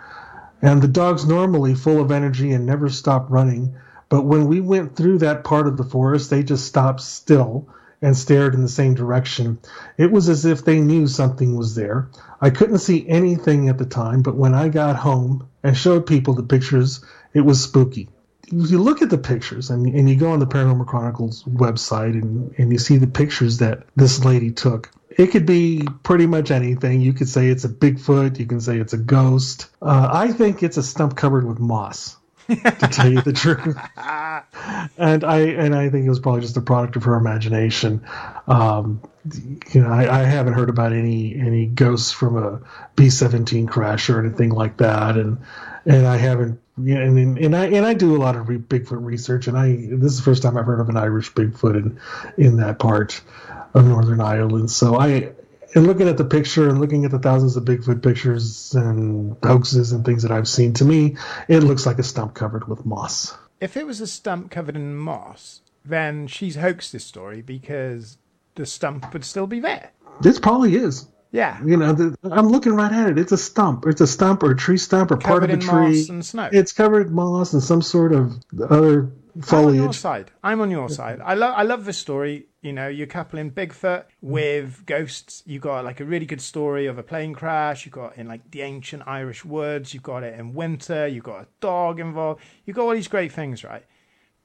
[0.63, 3.75] And the dog's normally full of energy and never stop running.
[4.09, 7.69] But when we went through that part of the forest, they just stopped still
[8.05, 9.59] and stared in the same direction.
[9.97, 12.11] It was as if they knew something was there.
[12.39, 16.35] I couldn't see anything at the time, but when I got home and showed people
[16.35, 17.03] the pictures,
[17.33, 18.11] it was spooky.
[18.49, 22.13] If you look at the pictures and, and you go on the Paranormal Chronicles website
[22.13, 26.51] and, and you see the pictures that this lady took, it could be pretty much
[26.51, 27.01] anything.
[27.01, 29.71] You could say it's a Bigfoot, you can say it's a ghost.
[29.81, 32.19] Uh, I think it's a stump covered with moss
[32.49, 33.77] to tell you the truth.
[34.99, 38.07] and I and I think it was probably just a product of her imagination.
[38.47, 39.03] Um,
[39.73, 42.61] you know, I, I haven't heard about any any ghosts from a
[42.97, 45.39] B seventeen crash or anything like that, and
[45.87, 46.61] and I haven't.
[46.77, 49.77] Yeah, and and I and I do a lot of re- Bigfoot research, and I
[49.77, 52.01] this is the first time I've heard of an Irish Bigfoot in
[52.37, 53.21] in that part
[53.75, 54.71] of Northern Ireland.
[54.71, 55.33] So I
[55.75, 59.93] and looking at the picture and looking at the thousands of Bigfoot pictures and hoaxes
[59.93, 61.17] and things that I've seen, to me,
[61.49, 63.37] it looks like a stump covered with moss.
[63.61, 68.19] If it was a stump covered in moss, then she's hoaxed this story because
[68.55, 69.91] the stump would still be there.
[70.21, 71.09] This probably is.
[71.33, 71.61] Yeah.
[71.65, 73.19] You know, the, I'm looking right at it.
[73.19, 73.87] It's a stump.
[73.89, 75.99] It's a stump or a tree stump or part of a tree.
[75.99, 76.49] moss and snow.
[76.53, 79.11] It's covered in moss and some sort of other
[79.41, 79.51] foliage.
[79.53, 80.31] I'm on your side.
[80.45, 81.21] I'm on your side.
[81.21, 82.47] I love I love this story.
[82.65, 84.05] You know, you're coupling Bigfoot mm.
[84.23, 85.43] with ghosts.
[85.45, 87.85] You got like a really good story of a plane crash.
[87.85, 89.93] You got in like the ancient Irish woods.
[89.93, 91.07] You got it in winter.
[91.07, 92.41] You got a dog involved.
[92.65, 93.85] You got all these great things, right?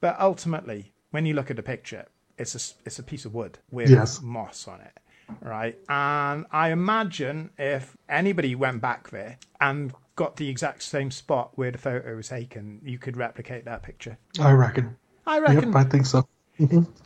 [0.02, 2.04] But ultimately, when you look at the picture,
[2.36, 4.20] it's a it's a piece of wood with Yes.
[4.20, 5.00] moss on it,
[5.40, 5.78] right?
[5.88, 11.70] And I imagine if anybody went back there and got the exact same spot where
[11.70, 14.18] the photo was taken, you could replicate that picture.
[14.38, 14.98] I reckon.
[15.26, 16.28] I reckon Yep, I think so.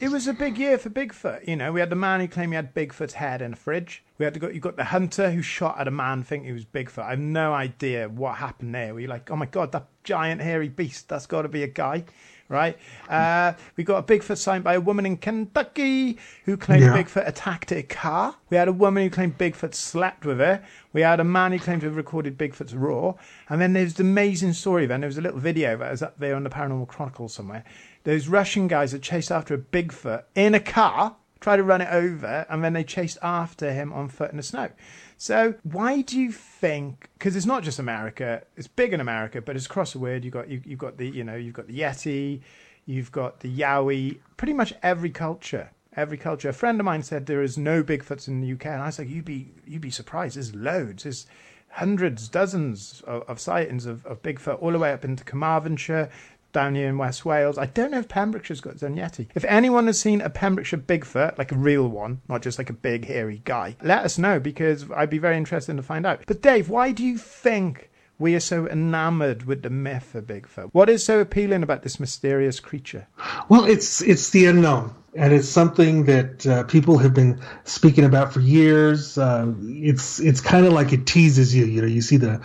[0.01, 1.47] It was a big year for Bigfoot.
[1.47, 4.03] You know, we had the man who claimed he had Bigfoot's head in a fridge.
[4.19, 6.53] We had to go, you got the hunter who shot at a man thinking he
[6.53, 7.05] was Bigfoot.
[7.05, 8.95] I have no idea what happened there.
[8.95, 11.09] We like, oh my god, that giant hairy beast.
[11.09, 12.05] That's got to be a guy,
[12.49, 12.77] right?
[13.09, 17.03] Uh, we got a Bigfoot signed by a woman in Kentucky who claimed Yeah.
[17.03, 18.35] Bigfoot attacked a car.
[18.51, 20.65] We had a woman who claimed Bigfoot slept with her.
[20.93, 23.17] We had a man who claimed to have recorded Bigfoot's roar.
[23.49, 24.87] And then there's the amazing story.
[24.87, 27.65] Then there was a little video that was up there on the Paranormal Chronicles somewhere.
[28.05, 31.89] Those Russian guys that chased after a Bigfoot in a car, tried to run it
[31.91, 34.71] over, and then they chased after him on foot in the snow.
[35.17, 37.09] So why do you think?
[37.19, 40.25] Because it's not just America; it's big in America, but it's across the world.
[40.25, 42.41] You got you, you've got the you know you've got the Yeti,
[42.87, 44.19] you've got the Yowie.
[44.37, 46.49] Pretty much every culture, every culture.
[46.49, 48.99] A friend of mine said there is no Bigfoots in the UK, and I was
[48.99, 50.37] like, you'd be you'd be surprised.
[50.37, 51.05] There's loads.
[51.05, 51.27] There's
[51.75, 56.09] hundreds, dozens of, of sightings of, of Bigfoot all the way up into Carmarthenshire,
[56.55, 57.59] down here in West Wales.
[57.59, 59.27] I don't know if Pembrokeshire's got its own Yeti.
[59.35, 62.75] If anyone has seen a Pembrokeshire Bigfoot, like a real one, not just like a
[62.75, 66.23] big hairy guy, let us know because I'd be very interested to find out.
[66.27, 70.71] But Dave, why do you think we are so enamored with the myth of Bigfoot?
[70.73, 73.07] What is so appealing about this mysterious creature?
[73.49, 78.33] Well, it's it's the unknown, and it's something that uh, people have been speaking about
[78.33, 79.19] for years.
[79.19, 81.65] Uh, it's it's kind of like it teases you.
[81.65, 82.41] You know, you see the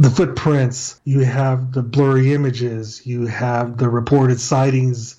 [0.00, 5.18] the footprints, you have the blurry images, you have the reported sightings,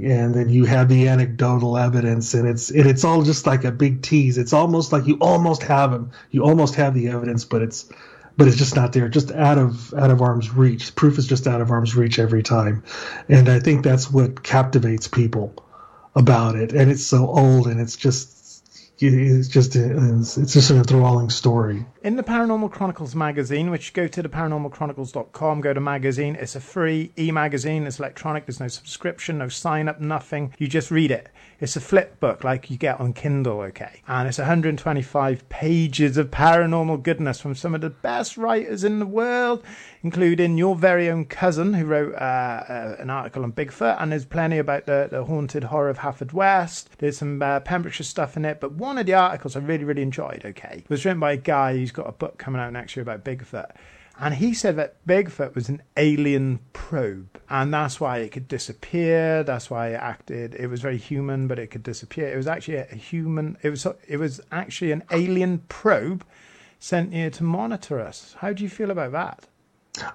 [0.00, 3.72] and then you have the anecdotal evidence, and it's and it's all just like a
[3.72, 4.38] big tease.
[4.38, 7.90] It's almost like you almost have them, you almost have the evidence, but it's
[8.36, 10.94] but it's just not there, just out of out of arm's reach.
[10.94, 12.84] Proof is just out of arm's reach every time,
[13.28, 15.52] and I think that's what captivates people
[16.14, 16.72] about it.
[16.72, 18.40] And it's so old, and it's just
[19.00, 21.86] it's just it's, it's just an enthralling story.
[22.02, 26.34] In the Paranormal Chronicles magazine, which go to the paranormalchronicles.com, go to magazine.
[26.34, 27.86] It's a free e-magazine.
[27.86, 28.46] It's electronic.
[28.46, 30.54] There's no subscription, no sign up, nothing.
[30.56, 31.28] You just read it.
[31.60, 34.00] It's a flip book like you get on Kindle, okay?
[34.08, 39.04] And it's 125 pages of paranormal goodness from some of the best writers in the
[39.04, 39.62] world,
[40.02, 44.00] including your very own cousin who wrote uh, uh, an article on Bigfoot.
[44.00, 46.86] And there's plenty about the, the haunted horror of Haverfordwest.
[46.96, 48.58] There's some uh, Pembrokeshire stuff in it.
[48.58, 51.72] But one of the articles I really, really enjoyed, okay, was written by a guy
[51.90, 53.70] who's got a book coming out next year about Bigfoot.
[54.18, 59.42] And he said that Bigfoot was an alien probe, and that's why it could disappear.
[59.42, 60.54] That's why it acted.
[60.54, 62.28] It was very human, but it could disappear.
[62.28, 63.56] It was actually a human.
[63.62, 63.86] It was.
[64.06, 66.24] It was actually an alien probe
[66.78, 68.36] sent here to monitor us.
[68.40, 69.46] How do you feel about that?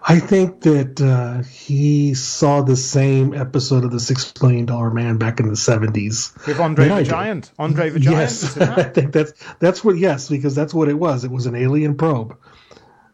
[0.01, 5.17] I think that uh, he saw the same episode of the Six Million Dollar Man
[5.17, 6.33] back in the seventies.
[6.47, 7.03] With Andre the.
[7.03, 7.51] Giant.
[7.59, 8.19] Andre the Giant.
[8.19, 9.97] Yes, I think that's that's what.
[9.97, 11.23] Yes, because that's what it was.
[11.25, 12.37] It was an alien probe,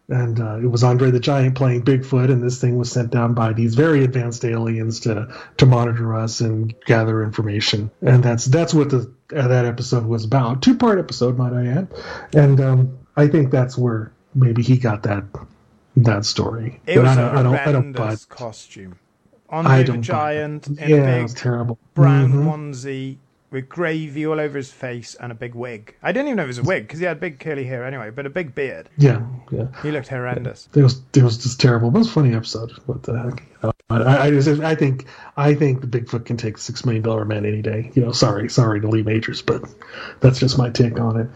[0.08, 3.34] and uh, it was Andre the Giant playing Bigfoot, and this thing was sent down
[3.34, 7.90] by these very advanced aliens to to monitor us and gather information.
[8.02, 10.62] And that's that's what the uh, that episode was about.
[10.62, 11.88] Two part episode, might I add.
[12.34, 15.24] And um, I think that's where maybe he got that
[15.98, 16.80] that story.
[16.86, 18.00] It But was I a don't, I don't, I don't buy.
[18.00, 18.96] horrendous costume.
[19.50, 21.78] Andre the Giant in Yeah, a it big terrible.
[21.94, 22.46] brown Mhm.
[22.46, 23.18] onesie
[23.52, 25.94] with gravy all over his face and a big wig.
[26.02, 28.10] I didn't even know it was a wig because he had big curly hair anyway,
[28.10, 28.88] but a big beard.
[28.98, 29.22] Yeah,
[29.52, 29.66] yeah.
[29.84, 30.70] He looked horrendous.
[30.74, 31.92] It was it was just terrible.
[31.92, 32.72] But it was a funny episode.
[32.86, 33.44] What the heck?
[33.90, 37.46] I, I, just, I think I think the Bigfoot can take six million dollar man
[37.46, 37.92] any day.
[37.94, 39.64] You know, sorry, sorry to Lee Majors, but
[40.22, 41.28] that's just my take on it.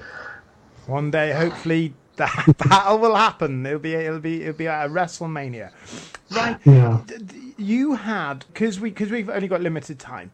[0.88, 3.66] One day, hopefully, that battle will happen.
[3.66, 5.72] It'll be it'll be it'll be at a WrestleMania,
[6.32, 6.58] right?
[6.66, 7.02] Yeah.
[7.58, 10.32] You had because we because we've only got limited time.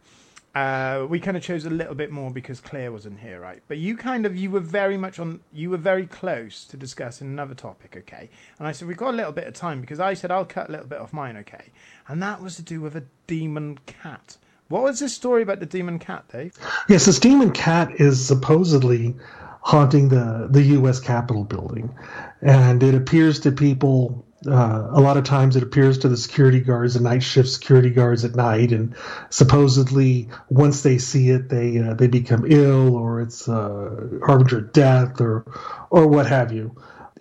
[0.54, 3.62] Uh, we kind of chose a little bit more because Claire wasn't here, right?
[3.68, 7.28] But you kind of you were very much on you were very close to discussing
[7.28, 8.28] another topic, okay?
[8.58, 10.68] And I said we've got a little bit of time because I said I'll cut
[10.68, 11.72] a little bit off mine, okay?
[12.08, 14.36] And that was to do with a demon cat.
[14.68, 16.54] What was this story about the demon cat, Dave?
[16.88, 19.14] Yes, this demon cat is supposedly
[19.62, 21.00] haunting the the U.S.
[21.00, 21.94] Capitol building,
[22.42, 24.26] and it appears to people.
[24.44, 27.90] Uh, a lot of times, it appears to the security guards, the night shift security
[27.90, 28.96] guards at night, and
[29.30, 34.72] supposedly, once they see it, they uh, they become ill, or it's uh, harbinger of
[34.72, 35.44] death, or
[35.90, 36.74] or what have you.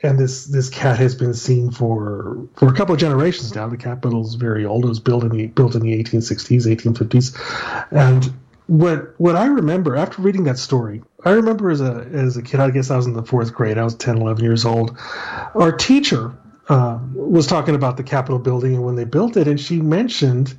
[0.04, 3.68] and this this cat has been seen for for a couple of generations now.
[3.68, 4.86] The capital's very old.
[4.86, 8.34] It was built in the built in the 1860s, 1850s, and
[8.68, 12.59] what what I remember after reading that story, I remember as a as a kid.
[12.59, 13.78] I guess I was in the fourth grade.
[13.78, 14.97] I was 10, 11 years old.
[15.55, 16.34] Our teacher
[16.69, 20.57] uh, was talking about the Capitol building and when they built it, and she mentioned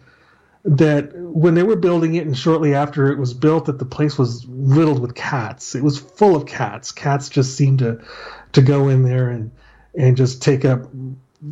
[0.65, 4.17] that when they were building it and shortly after it was built that the place
[4.17, 8.01] was riddled with cats it was full of cats cats just seemed to
[8.53, 9.51] to go in there and
[9.99, 10.89] and just take up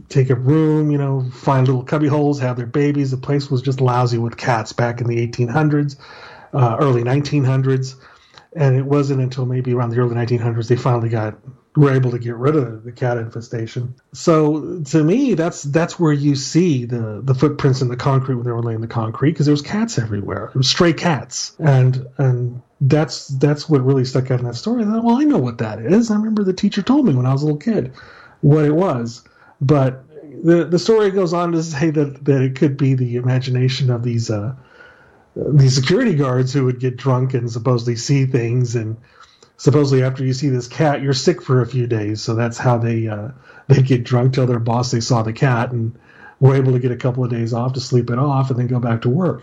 [0.09, 3.63] take up room you know find little cubby holes have their babies the place was
[3.63, 5.97] just lousy with cats back in the 1800s
[6.53, 7.97] uh, early 1900s
[8.55, 11.39] and it wasn't until maybe around the early 1900s they finally got
[11.77, 13.95] were able to get rid of the cat infestation.
[14.13, 18.45] So to me, that's that's where you see the the footprints in the concrete when
[18.45, 20.51] they were laying the concrete because there was cats everywhere.
[20.53, 24.83] There was stray cats, and and that's that's what really stuck out in that story.
[24.83, 26.11] I thought, well, I know what that is.
[26.11, 27.93] I remember the teacher told me when I was a little kid
[28.41, 29.23] what it was,
[29.61, 30.05] but
[30.43, 34.03] the the story goes on to say that that it could be the imagination of
[34.03, 34.29] these.
[34.31, 34.57] Uh,
[35.49, 38.97] these security guards who would get drunk and supposedly see things and
[39.57, 42.79] supposedly after you see this cat you're sick for a few days so that's how
[42.79, 43.29] they uh,
[43.69, 45.99] they get drunk tell their boss they saw the cat and
[46.41, 48.67] were able to get a couple of days off to sleep it off and then
[48.67, 49.43] go back to work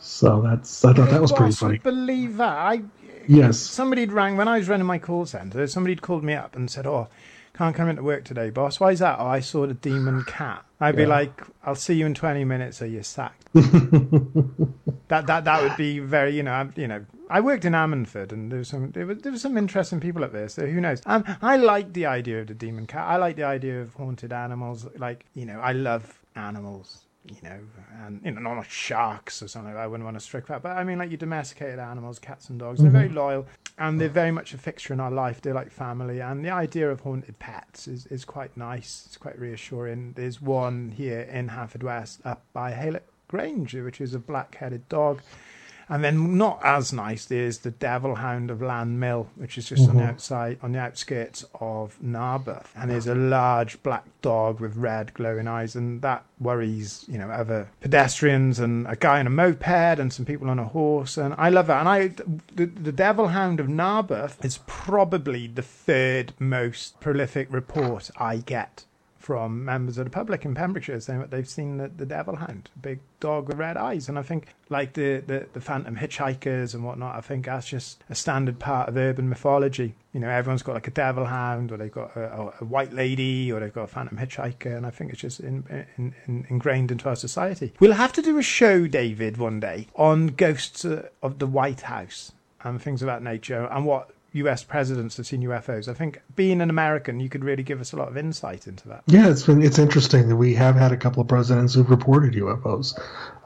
[0.00, 2.56] so that's i thought that was pretty funny believe that.
[2.56, 2.82] I
[3.26, 5.66] yes somebody'd rang when I was running my call center.
[5.66, 7.08] Somebody'd called me up and said, "Oh,
[7.54, 8.80] can't come into work today, boss.
[8.80, 9.18] Why is that?
[9.18, 12.82] Oh, I saw the demon cat." I'd be like, "I'll see you in twenty minutes,
[12.82, 17.04] or you're sacked." that that that would be very, you know, I'm, you know.
[17.30, 20.24] I worked in Ammanford, and there was some there was, there was some interesting people
[20.24, 20.48] up there.
[20.48, 21.02] So who knows?
[21.06, 23.06] Um, I like the idea of the demon cat.
[23.06, 24.86] I like the idea of haunted animals.
[24.96, 27.01] Like you know, I love animals.
[27.24, 27.60] You know,
[28.04, 29.76] and you know, not like sharks or something.
[29.76, 32.58] I wouldn't want to strict that, but I mean, like your domesticated animals, cats and
[32.58, 32.80] dogs.
[32.80, 33.16] They're very mm-hmm.
[33.16, 33.46] loyal,
[33.78, 34.12] and they're mm.
[34.12, 35.40] very much a fixture in our life.
[35.40, 39.04] They're like family, and the idea of haunted pets is, is quite nice.
[39.06, 40.14] It's quite reassuring.
[40.14, 45.22] There's one here in Haverfordwest up by Haylet Grange, which is a black-headed dog.
[45.92, 49.96] And then not as nice, there's the Devil Hound of Llanmill, which is just on
[49.96, 50.10] the mm-hmm.
[50.12, 52.72] outside, on the outskirts of Narberth.
[52.74, 57.28] And there's a large black dog with red glowing eyes, and that worries, you know,
[57.28, 61.18] other pedestrians and a guy on a moped and some people on a horse.
[61.18, 61.80] And I love that.
[61.80, 62.08] And I,
[62.54, 68.86] the, the Devil Hound of Narberth is probably the third most prolific report I get
[69.22, 72.70] from members of the public in Pembrokeshire saying that they've seen the, the devil hound,
[72.74, 74.08] a big dog with red eyes.
[74.08, 78.02] And I think, like the, the, the phantom hitchhikers and whatnot, I think that's just
[78.10, 79.94] a standard part of urban mythology.
[80.12, 83.52] You know, everyone's got like a devil hound, or they've got a, a, white lady,
[83.52, 84.76] or they've got a phantom hitchhiker.
[84.76, 85.64] And I think it's just in,
[85.96, 87.72] in, in, ingrained into our society.
[87.78, 91.82] We'll have to do a show, David, one day on ghosts uh, of the White
[91.82, 92.32] House
[92.64, 95.88] and things of that nature and what US presidents have seen UFOs.
[95.88, 98.88] I think being an American, you could really give us a lot of insight into
[98.88, 99.02] that.
[99.06, 102.32] Yeah, it's been it's interesting that we have had a couple of presidents who've reported
[102.34, 102.98] UFOs.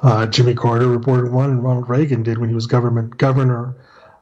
[0.03, 3.75] Uh, Jimmy Carter reported one, and Ronald Reagan did when he was government governor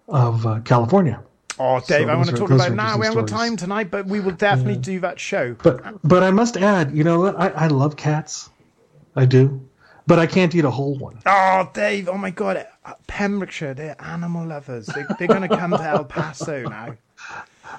[0.08, 1.20] of uh, California.
[1.58, 2.98] Oh, Dave, So I want to are- talk about it now.
[2.98, 5.54] We haven't got time tonight, but we will definitely do that show.
[5.62, 7.38] But but I must add, you know what?
[7.38, 8.50] I, I love cats,
[9.14, 9.63] I do,
[10.06, 11.18] but I can't eat a whole one.
[11.26, 12.66] Oh, Dave, oh my God.
[12.84, 14.86] uh, Pembrokeshire, they're animal lovers.
[14.86, 16.96] They, they're going to come to El Paso now.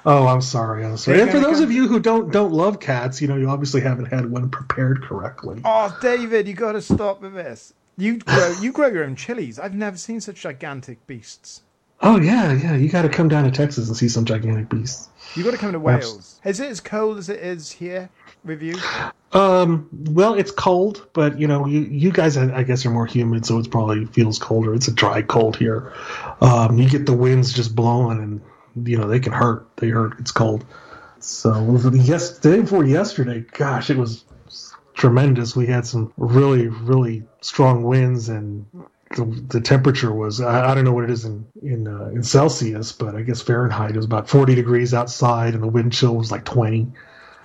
[0.04, 0.84] Oh, I'm sorry.
[0.84, 1.18] I'm sorry.
[1.18, 3.48] They're And for those come- of you who don't don't love cats, you know, you
[3.48, 5.60] obviously haven't had one prepared correctly.
[5.64, 7.72] Oh, David, you got to stop with this.
[7.96, 9.58] You grow, you grow your own chilies.
[9.58, 11.62] I've never seen such gigantic beasts.
[12.02, 12.76] Oh yeah, yeah.
[12.76, 15.08] You got to come down to Texas and see some gigantic beasts.
[15.34, 16.40] you got to come to Wales.
[16.44, 18.10] Is it as cold as it is here
[18.62, 18.76] you?
[19.32, 23.44] Um, well, it's cold, but you know, you you guys, I guess, are more humid,
[23.44, 24.74] so it probably feels colder.
[24.74, 25.92] It's a dry cold here.
[26.40, 28.18] Um, you get the winds just blowing,
[28.74, 29.68] and you know they can hurt.
[29.76, 30.18] They hurt.
[30.20, 30.64] It's cold.
[31.18, 34.24] So yes, day before yesterday, gosh, it was
[34.94, 35.54] tremendous.
[35.54, 38.66] We had some really, really strong winds, and
[39.14, 42.22] the, the temperature was I, I don't know what it is in in uh, in
[42.22, 46.16] Celsius, but I guess Fahrenheit it was about forty degrees outside, and the wind chill
[46.16, 46.88] was like twenty.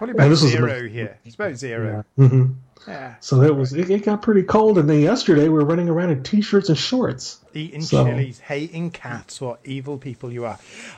[0.01, 1.19] Probably about zero here.
[1.23, 2.03] It's about zero.
[2.15, 2.45] hmm
[2.87, 3.13] Yeah.
[3.19, 6.09] So that was it, it got pretty cold, and then yesterday we were running around
[6.09, 7.39] in t-shirts and shorts.
[7.53, 10.57] Eating So- chilies, hating cats, what evil people you are.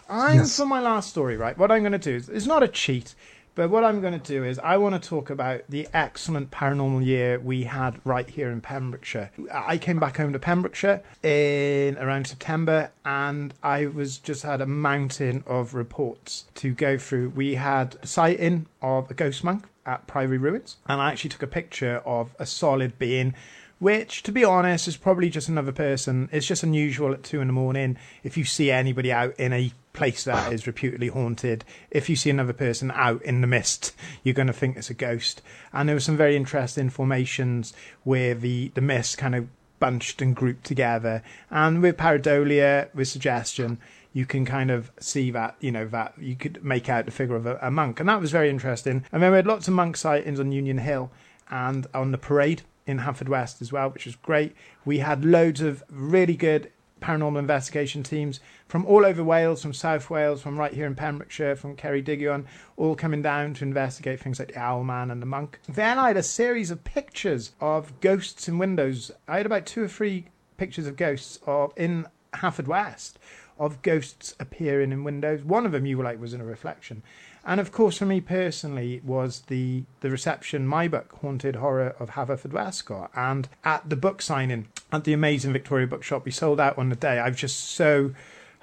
[0.09, 0.55] I'm Yes.
[0.57, 1.57] for my last story, right?
[1.57, 3.13] What I'm going to do is it's not a cheat,
[3.55, 7.05] but what I'm going to do is I want to talk about the excellent paranormal
[7.05, 9.31] year we had right here in Pembrokeshire.
[9.53, 14.65] I came back home to Pembrokeshire in around September, and I was just had a
[14.65, 17.29] mountain of reports to go through.
[17.29, 21.43] We had a sighting of a ghost monk at Priory Ruins, and I actually took
[21.43, 23.35] a picture of a solid being
[23.84, 26.29] which, to be honest, is probably just another person.
[26.31, 29.73] It's just unusual at two in the morning if you see anybody out in a
[29.91, 31.65] place that is reputedly haunted.
[31.91, 34.93] If you see another person out in the mist, you're going to think it's a
[34.93, 35.41] ghost.
[35.73, 37.73] And there were some very interesting formations
[38.05, 41.21] where the, the mist kind of bunched and grouped together.
[41.51, 43.79] And with pareidolia, with suggestion,
[44.13, 47.36] you can kind of see that, you know, that you could make out the figure
[47.36, 47.99] of a, a monk.
[47.99, 49.03] And that was very interesting.
[49.11, 51.11] And then we had lots of monk sightings on Union Hill
[51.49, 54.55] and on the parade in Haverfordwest as well, which was great.
[54.86, 56.71] We had loads of really good
[57.01, 61.55] paranormal investigation teams from all over Wales, from South Wales, from right here in Pembrokeshire,
[61.55, 62.45] from Ceredigion,
[62.77, 65.59] all coming down to investigate things like the Owl Man and the Monk.
[65.67, 69.11] Then I had a series of pictures of ghosts in windows.
[69.27, 70.27] I had about two or three
[70.57, 73.13] pictures of ghosts of in Haverfordwest
[73.59, 75.43] of ghosts appearing in windows.
[75.43, 77.03] One of them you like was in a reflection.
[77.45, 81.95] And of course, for me personally, it was the the reception my book, Haunted Horror
[81.99, 83.09] of Haverfordwest.
[83.15, 86.95] And at the book signing at the amazing Victoria Bookshop, we sold out on the
[86.95, 87.19] day.
[87.19, 88.13] I was just so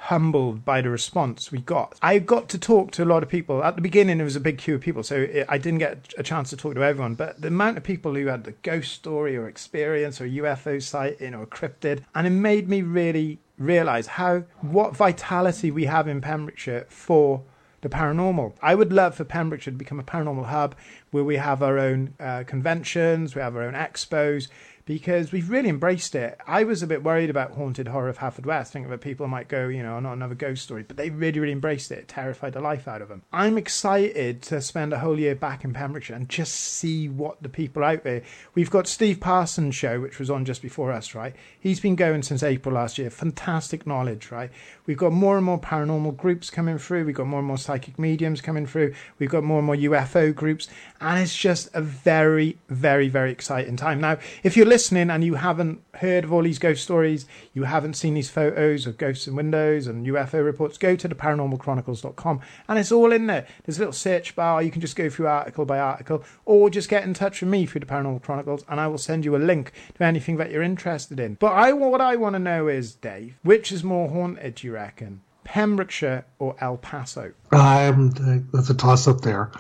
[0.05, 1.99] humbled by the response we got.
[2.01, 3.63] I got to talk to a lot of people.
[3.63, 6.15] At the beginning, there was a big queue of people, so it, I didn't get
[6.17, 7.15] a chance to talk to everyone.
[7.17, 11.35] But the amount of people who had the ghost story or experience or UFO sighting
[11.35, 16.87] or cryptid, and it made me really realize how what vitality we have in Pembrokeshire
[16.89, 17.43] for
[17.83, 18.53] the paranormal.
[18.61, 20.75] I would love for Pembrokeshire to become a paranormal hub
[21.11, 24.49] where we have our own uh, conventions, we have our own expos,
[24.91, 26.37] because we've really embraced it.
[26.49, 29.47] I was a bit worried about Haunted Horror of Halford Haverfordwest, thinking that people might
[29.47, 31.99] go, you know, not another ghost story, but they really, really embraced it.
[31.99, 33.23] It terrified the life out of them.
[33.33, 37.49] I'm excited to spend a whole year back in Pembrokeshire and just see what the
[37.49, 38.23] people out there.
[38.57, 41.37] We've got Steve Parsons' show, which was on just before us, right?
[41.61, 43.11] He's been going since April last year.
[43.11, 44.51] Fantastic knowledge, right?
[44.87, 47.05] We've got more and more paranormal groups coming through.
[47.05, 48.95] We've got more and more psychic mediums coming through.
[49.21, 50.67] We've got more and more UFO groups.
[51.01, 54.01] And it's just a very, very, very exciting time.
[54.01, 57.95] Now, if you're listening and you haven't heard of all these ghost stories, you haven't
[57.95, 62.79] seen these photos of ghosts in windows and UFO reports, go to the paranormalchronicles.com and
[62.79, 63.47] it's all in there.
[63.65, 64.63] There's a little search bar.
[64.63, 67.67] You can just go through article by article or just get in touch with me
[67.67, 70.63] through the Paranormal Chronicles and I will send you a link to anything that you're
[70.63, 71.35] interested in.
[71.35, 74.73] But I, what I want to know is, Dave, which is more haunted, do you
[74.73, 75.21] reckon?
[75.45, 77.33] Pembrokeshire or El Paso?
[77.53, 78.11] Um,
[78.53, 79.51] that's a toss up there.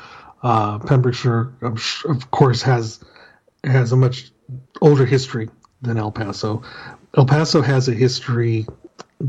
[0.43, 3.01] Uh, Pembrokeshire, of course, has
[3.65, 4.31] has a much
[4.81, 5.49] older history
[5.83, 6.63] than El Paso.
[7.17, 8.67] El Paso has a history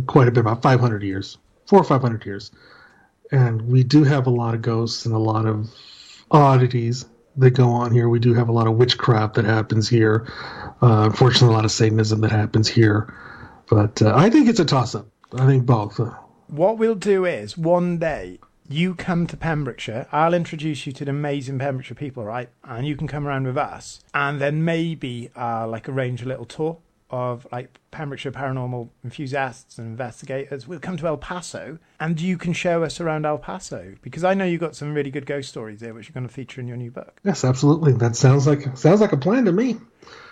[0.08, 2.52] quite a bit, about 500 years, four or 500 years.
[3.32, 5.70] And we do have a lot of ghosts and a lot of
[6.30, 7.06] oddities
[7.38, 8.10] that go on here.
[8.10, 10.28] We do have a lot of witchcraft that happens here.
[10.82, 13.14] Uh, unfortunately, a lot of Satanism that happens here.
[13.70, 15.08] But uh, I think it's a toss up.
[15.34, 16.00] I think both.
[16.48, 18.40] What we'll do is one day
[18.72, 20.08] you come to Pembrokeshire.
[20.12, 22.50] I'll introduce you to the amazing Pembrokeshire people, right?
[22.64, 26.46] And you can come around with us, and then maybe uh, like arrange a little
[26.46, 26.78] tour
[27.12, 30.68] of like Pembrokeshire paranormal enthusiasts and investigators.
[30.68, 34.34] We'll come to El Paso, and you can show us around El Paso because I
[34.34, 36.68] know you've got some really good ghost stories there, which you're going to feature in
[36.68, 37.20] your new book.
[37.24, 37.94] yes, absolutely.
[37.94, 39.78] That sounds like sounds like a plan to me.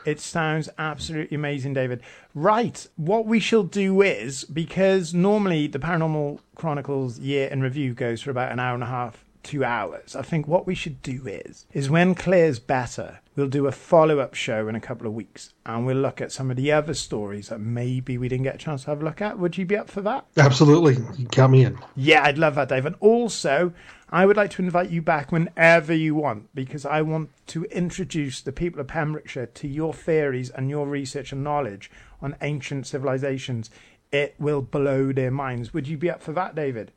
[0.06, 2.02] It sounds absolutely amazing, David.
[2.34, 8.22] Right, what we shall do is because normally the Paranormal Chronicles year in review goes
[8.22, 10.16] for about an hour and a half, two hours.
[10.16, 14.20] I think what we should do is is when Claire's better, we'll do a follow
[14.20, 16.94] up show in a couple of weeks, and we'll look at some of the other
[16.94, 19.40] stories that maybe we didn't get a chance to have a look at.
[19.40, 20.26] Would you be up for that?
[20.38, 21.78] Absolutely, you count me in.
[21.96, 22.86] Yeah, I'd love that, Dave.
[22.86, 23.74] And also,
[24.10, 28.42] I would like to invite you back whenever you want because I want to introduce
[28.42, 33.70] the people of Pembrokeshire to your theories and your research and knowledge on ancient civilizations.
[34.12, 35.74] It will blow their minds.
[35.74, 36.92] Would you be up for that, David?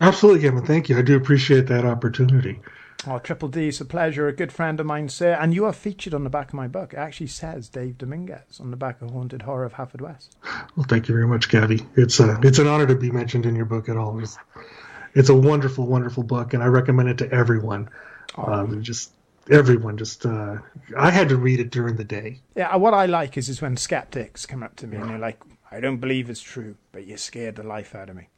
[0.00, 0.64] Absolutely, Kevin.
[0.64, 0.98] Thank you.
[0.98, 2.60] I do appreciate that opportunity.
[3.06, 4.26] Oh, Triple D, it's a pleasure.
[4.26, 5.36] A good friend of mine, sir.
[5.40, 6.92] And you are featured on the back of my book.
[6.92, 10.30] It actually says Dave Dominguez on the back of Haunted Horror of Haverfordwest.
[10.74, 11.86] Well, thank you very much, Gabby.
[11.94, 14.18] It's a, it's an honor to be mentioned in your book at all.
[14.18, 14.36] It's,
[15.14, 17.90] it's a wonderful, wonderful book, and I recommend it to everyone.
[18.36, 19.12] Um, just
[19.50, 19.96] everyone.
[19.98, 20.56] Just uh,
[20.96, 22.40] I had to read it during the day.
[22.54, 25.40] Yeah, what I like is, is when skeptics come up to me and they're like,
[25.70, 28.28] I don't believe it's true, but you scared the life out of me.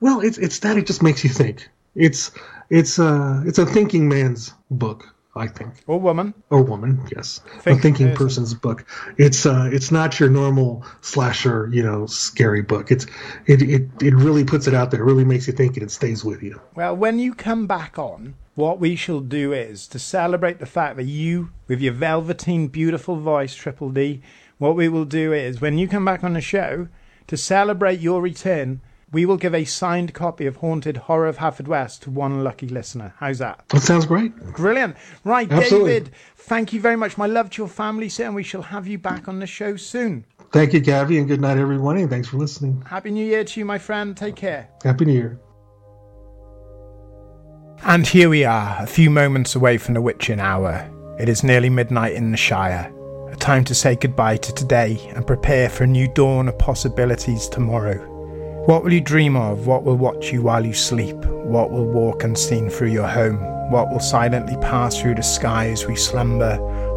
[0.00, 1.68] Well, it's it's that it just makes you think.
[1.94, 2.30] It's
[2.70, 5.08] it's uh it's a thinking man's book.
[5.36, 6.32] I think, Or woman.
[6.50, 8.16] or woman, yes, Thinking a thinking person.
[8.26, 8.86] person's book.
[9.18, 12.92] It's uh, it's not your normal slasher, you know, scary book.
[12.92, 13.06] It's
[13.46, 15.00] it, it it really puts it out there.
[15.00, 16.60] It really makes you think, and it stays with you.
[16.76, 20.94] Well, when you come back on, what we shall do is to celebrate the fact
[20.98, 24.22] that you, with your velveteen, beautiful voice, Triple D,
[24.58, 26.86] what we will do is when you come back on the show
[27.26, 28.82] to celebrate your return,
[29.14, 33.14] we will give a signed copy of Haunted Horror of Haverfordwest to one lucky listener.
[33.18, 33.66] How's that?
[33.68, 34.36] That sounds great.
[34.56, 34.96] Brilliant.
[35.22, 35.92] Right, Absolutely.
[35.92, 37.16] David, thank you very much.
[37.16, 39.76] My love to your family, sir, and we shall have you back on the show
[39.76, 40.24] soon.
[40.50, 41.96] Thank you, Gavi, and good night, everyone.
[41.96, 42.82] And thanks for listening.
[42.82, 44.16] Happy New Year to you, my friend.
[44.16, 44.68] Take care.
[44.82, 45.40] Happy New Year.
[47.84, 50.90] And here we are, a few moments away from the witching hour.
[51.20, 52.92] It is nearly midnight in the Shire.
[53.30, 57.48] A time to say goodbye to today and prepare for a new dawn of possibilities
[57.48, 58.13] tomorrow.
[58.66, 59.66] What will you dream of?
[59.66, 61.16] What will watch you while you sleep?
[61.16, 63.36] What will walk unseen through your home?
[63.70, 66.52] What will silently pass through the sky as we slumber?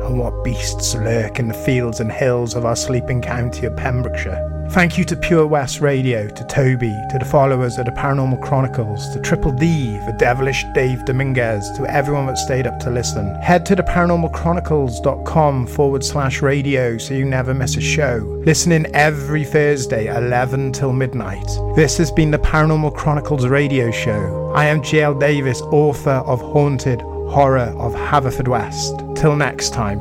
[0.05, 4.56] And what beasts lurk in the fields and hills of our sleeping county of Pembrokeshire?
[4.71, 9.11] Thank you to Pure West Radio, to Toby, to the followers of the Paranormal Chronicles,
[9.13, 13.33] to Triple D, the devilish Dave Dominguez, to everyone that stayed up to listen.
[13.35, 18.17] Head to the paranormalchronicles.com forward slash radio so you never miss a show.
[18.45, 21.47] Listen in every Thursday, 11 till midnight.
[21.75, 24.51] This has been the Paranormal Chronicles radio show.
[24.53, 29.15] I am JL Davies, author of Haunted Horror of Haverfordwest.
[29.15, 29.99] Till next time,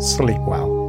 [0.00, 0.79] sleep well.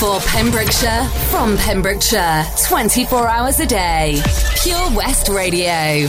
[0.00, 4.18] For Pembrokeshire, from Pembrokeshire, 24 hours a day.
[4.62, 6.06] Pure West Radio.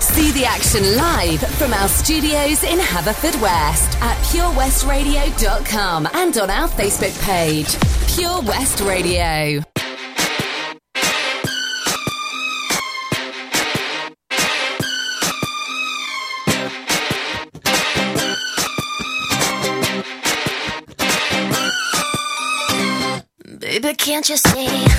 [0.00, 7.16] See the action live from our studios in Haverfordwest at purewestradio.com and on our Facebook
[7.24, 7.78] page,
[8.16, 9.62] Pure West Radio.
[24.12, 24.91] Can't you see